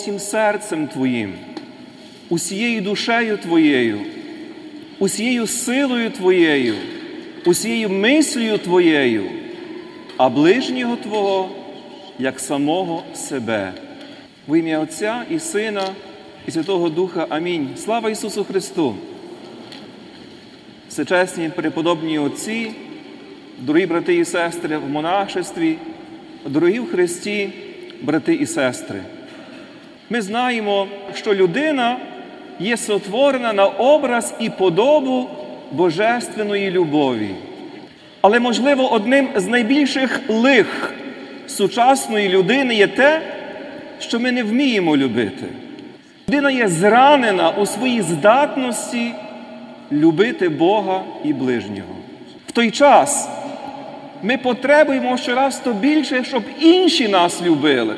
Усім 0.00 0.18
серцем 0.18 0.88
Твоїм, 0.88 1.32
усією 2.28 2.80
душею 2.80 3.36
Твоєю, 3.36 4.00
усією 4.98 5.46
силою 5.46 6.10
Твоєю, 6.10 6.74
усією 7.44 7.90
мислею 7.90 8.58
Твоєю, 8.58 9.30
а 10.16 10.28
ближнього 10.28 10.96
Твого, 10.96 11.48
як 12.18 12.40
самого 12.40 13.02
себе. 13.14 13.72
В 14.48 14.58
ім'я 14.58 14.78
Отця 14.80 15.24
і 15.30 15.38
Сина, 15.38 15.84
і 16.46 16.50
Святого 16.50 16.88
Духа. 16.88 17.26
Амінь. 17.28 17.68
Слава 17.76 18.10
Ісусу 18.10 18.44
Христу! 18.44 18.94
Всечесні 20.88 21.48
преподобні 21.56 22.18
отці, 22.18 22.70
дорогі 23.58 23.86
брати 23.86 24.16
і 24.16 24.24
сестри 24.24 24.78
в 24.78 24.88
монашестві, 24.88 25.78
дорогі 26.46 26.80
в 26.80 26.90
Христі, 26.90 27.52
брати 28.02 28.34
і 28.34 28.46
сестри. 28.46 29.02
Ми 30.12 30.22
знаємо, 30.22 30.86
що 31.14 31.34
людина 31.34 31.96
є 32.60 32.76
сотворена 32.76 33.52
на 33.52 33.66
образ 33.66 34.34
і 34.40 34.50
подобу 34.50 35.28
божественної 35.72 36.70
любові. 36.70 37.30
Але, 38.20 38.40
можливо, 38.40 38.92
одним 38.92 39.28
з 39.36 39.46
найбільших 39.46 40.20
лих 40.28 40.94
сучасної 41.46 42.28
людини 42.28 42.74
є 42.74 42.86
те, 42.86 43.22
що 43.98 44.20
ми 44.20 44.32
не 44.32 44.42
вміємо 44.42 44.96
любити. 44.96 45.46
Людина 46.28 46.50
є 46.50 46.68
зранена 46.68 47.50
у 47.50 47.66
своїй 47.66 48.02
здатності 48.02 49.12
любити 49.92 50.48
Бога 50.48 51.02
і 51.24 51.32
ближнього. 51.32 51.94
В 52.46 52.52
той 52.52 52.70
час 52.70 53.28
ми 54.22 54.38
потребуємо 54.38 55.16
щораз 55.16 55.58
то 55.58 55.72
більше, 55.72 56.24
щоб 56.24 56.42
інші 56.60 57.08
нас 57.08 57.42
любили. 57.42 57.96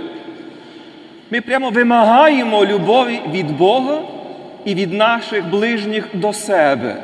Ми 1.32 1.40
прямо 1.40 1.70
вимагаємо 1.70 2.66
любові 2.66 3.20
від 3.32 3.56
Бога 3.56 4.02
і 4.64 4.74
від 4.74 4.92
наших 4.92 5.50
ближніх 5.50 6.08
до 6.14 6.32
себе. 6.32 6.96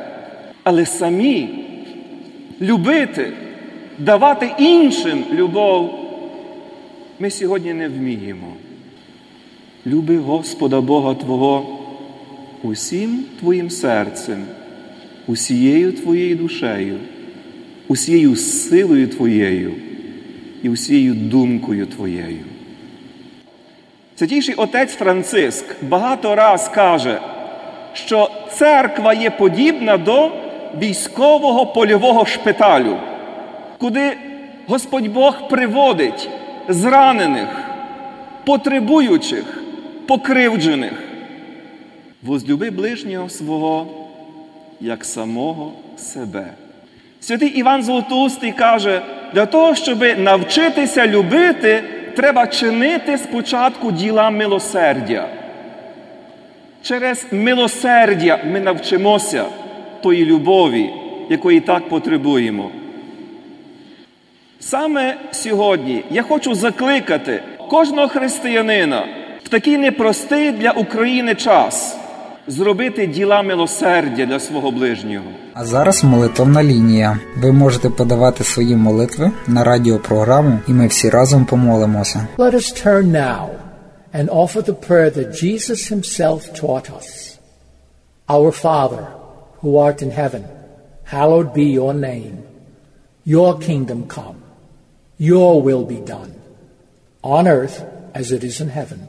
Але 0.63 0.85
самі 0.85 1.49
любити, 2.61 3.33
давати 3.99 4.51
іншим 4.57 5.23
любов 5.33 5.99
ми 7.19 7.29
сьогодні 7.29 7.73
не 7.73 7.89
вміємо. 7.89 8.53
Люби 9.85 10.17
Господа 10.17 10.81
Бога 10.81 11.15
Твого 11.15 11.79
усім 12.63 13.23
Твоїм 13.39 13.69
серцем, 13.69 14.43
усією 15.27 15.91
Твоєю 15.91 16.35
душею, 16.35 16.97
усією 17.87 18.35
силою 18.35 19.07
Твоєю 19.07 19.73
і 20.63 20.69
усією 20.69 21.13
думкою 21.13 21.85
Твоєю. 21.85 22.45
Святійший 24.19 24.55
отець 24.55 24.95
Франциск 24.95 25.65
багато 25.81 26.35
раз 26.35 26.69
каже, 26.69 27.19
що 27.93 28.31
церква 28.51 29.13
є 29.13 29.29
подібна 29.29 29.97
до 29.97 30.31
військового 30.81 31.65
польового 31.65 32.25
шпиталю, 32.25 32.97
куди 33.77 34.17
Господь 34.67 35.07
Бог 35.07 35.47
приводить 35.47 36.29
зранених, 36.67 37.47
потребуючих, 38.45 39.63
покривджених. 40.07 40.93
Возлюби 42.23 42.69
ближнього 42.69 43.29
свого, 43.29 43.87
як 44.81 45.05
самого 45.05 45.71
себе. 45.97 46.53
Святий 47.19 47.49
Іван 47.49 47.83
Золотоустий 47.83 48.51
каже, 48.51 49.01
для 49.33 49.45
того, 49.45 49.75
щоб 49.75 50.03
навчитися 50.17 51.07
любити, 51.07 51.83
треба 52.19 52.47
чинити 52.47 53.17
спочатку 53.17 53.91
діла 53.91 54.29
милосердя. 54.29 55.27
Через 56.81 57.25
милосердя 57.31 58.39
ми 58.45 58.59
навчимося 58.59 59.45
тої 60.01 60.25
любові, 60.25 60.89
якої 61.29 61.59
так 61.59 61.89
потребуємо. 61.89 62.71
Саме 64.59 65.15
сьогодні 65.31 66.03
я 66.11 66.23
хочу 66.23 66.55
закликати 66.55 67.43
кожного 67.69 68.07
християнина 68.07 69.05
в 69.43 69.49
такий 69.49 69.77
непростий 69.77 70.51
для 70.51 70.71
України 70.71 71.35
час 71.35 71.98
зробити 72.49 73.07
діла 73.07 73.41
милосердя 73.41 74.25
для 74.25 74.39
свого 74.39 74.71
ближнього. 74.71 75.25
А 75.53 75.65
зараз 75.65 76.03
молитовна 76.03 76.63
лінія. 76.63 77.19
Ви 77.37 77.51
можете 77.51 77.89
подавати 77.89 78.43
свої 78.43 78.75
молитви 78.75 79.31
на 79.47 79.63
радіопрограму, 79.63 80.59
і 80.67 80.71
ми 80.71 80.87
всі 80.87 81.09
разом 81.09 81.45
помолимося. 81.45 82.27
Let 82.37 82.53
us 82.53 82.85
turn 82.85 83.11
now 83.11 83.47
and 84.13 84.29
offer 84.29 84.61
the 84.61 84.87
prayer 84.87 85.11
that 85.17 85.43
Jesus 85.43 85.79
himself 85.93 86.39
taught 86.61 86.87
us. 86.99 87.07
Our 88.35 88.51
Father, 88.51 89.03
who 89.61 89.69
art 89.85 89.99
in 90.05 90.11
heaven, 90.21 90.43
hallowed 91.15 91.49
be 91.53 91.67
your 91.79 91.93
name. 91.93 92.35
Your 93.35 93.51
kingdom 93.59 93.99
come. 94.17 94.39
Your 95.31 95.61
will 95.67 95.85
be 95.95 96.01
done, 96.15 96.33
on 97.37 97.43
earth 97.59 97.77
as 98.19 98.31
it 98.31 98.43
is 98.49 98.57
in 98.63 98.69
heaven. 98.79 99.08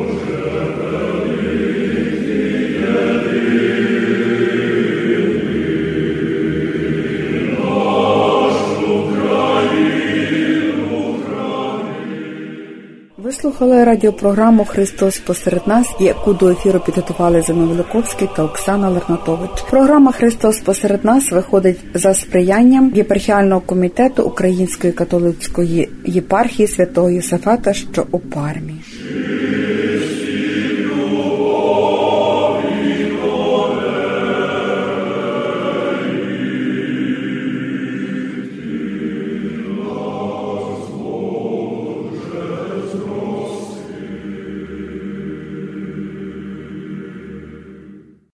Слухали 13.41 13.83
радіопрограму 13.83 14.65
Христос 14.65 15.19
посеред 15.19 15.67
нас, 15.67 15.87
яку 15.99 16.33
до 16.33 16.49
ефіру 16.49 16.79
підготували 16.79 17.41
Зина 17.41 17.65
Великовський 17.65 18.29
та 18.35 18.43
Оксана 18.43 18.89
Лернатович. 18.89 19.51
Програма 19.69 20.11
Христос 20.11 20.59
посеред 20.59 21.05
нас 21.05 21.31
виходить 21.31 21.79
за 21.93 22.13
сприянням 22.13 22.91
єпархіального 22.95 23.61
комітету 23.61 24.23
Української 24.23 24.93
католицької 24.93 25.89
єпархії 26.05 26.67
святого 26.67 27.09
Єсафата, 27.09 27.73
що 27.73 28.05
у 28.11 28.19
Пармі. 28.19 28.73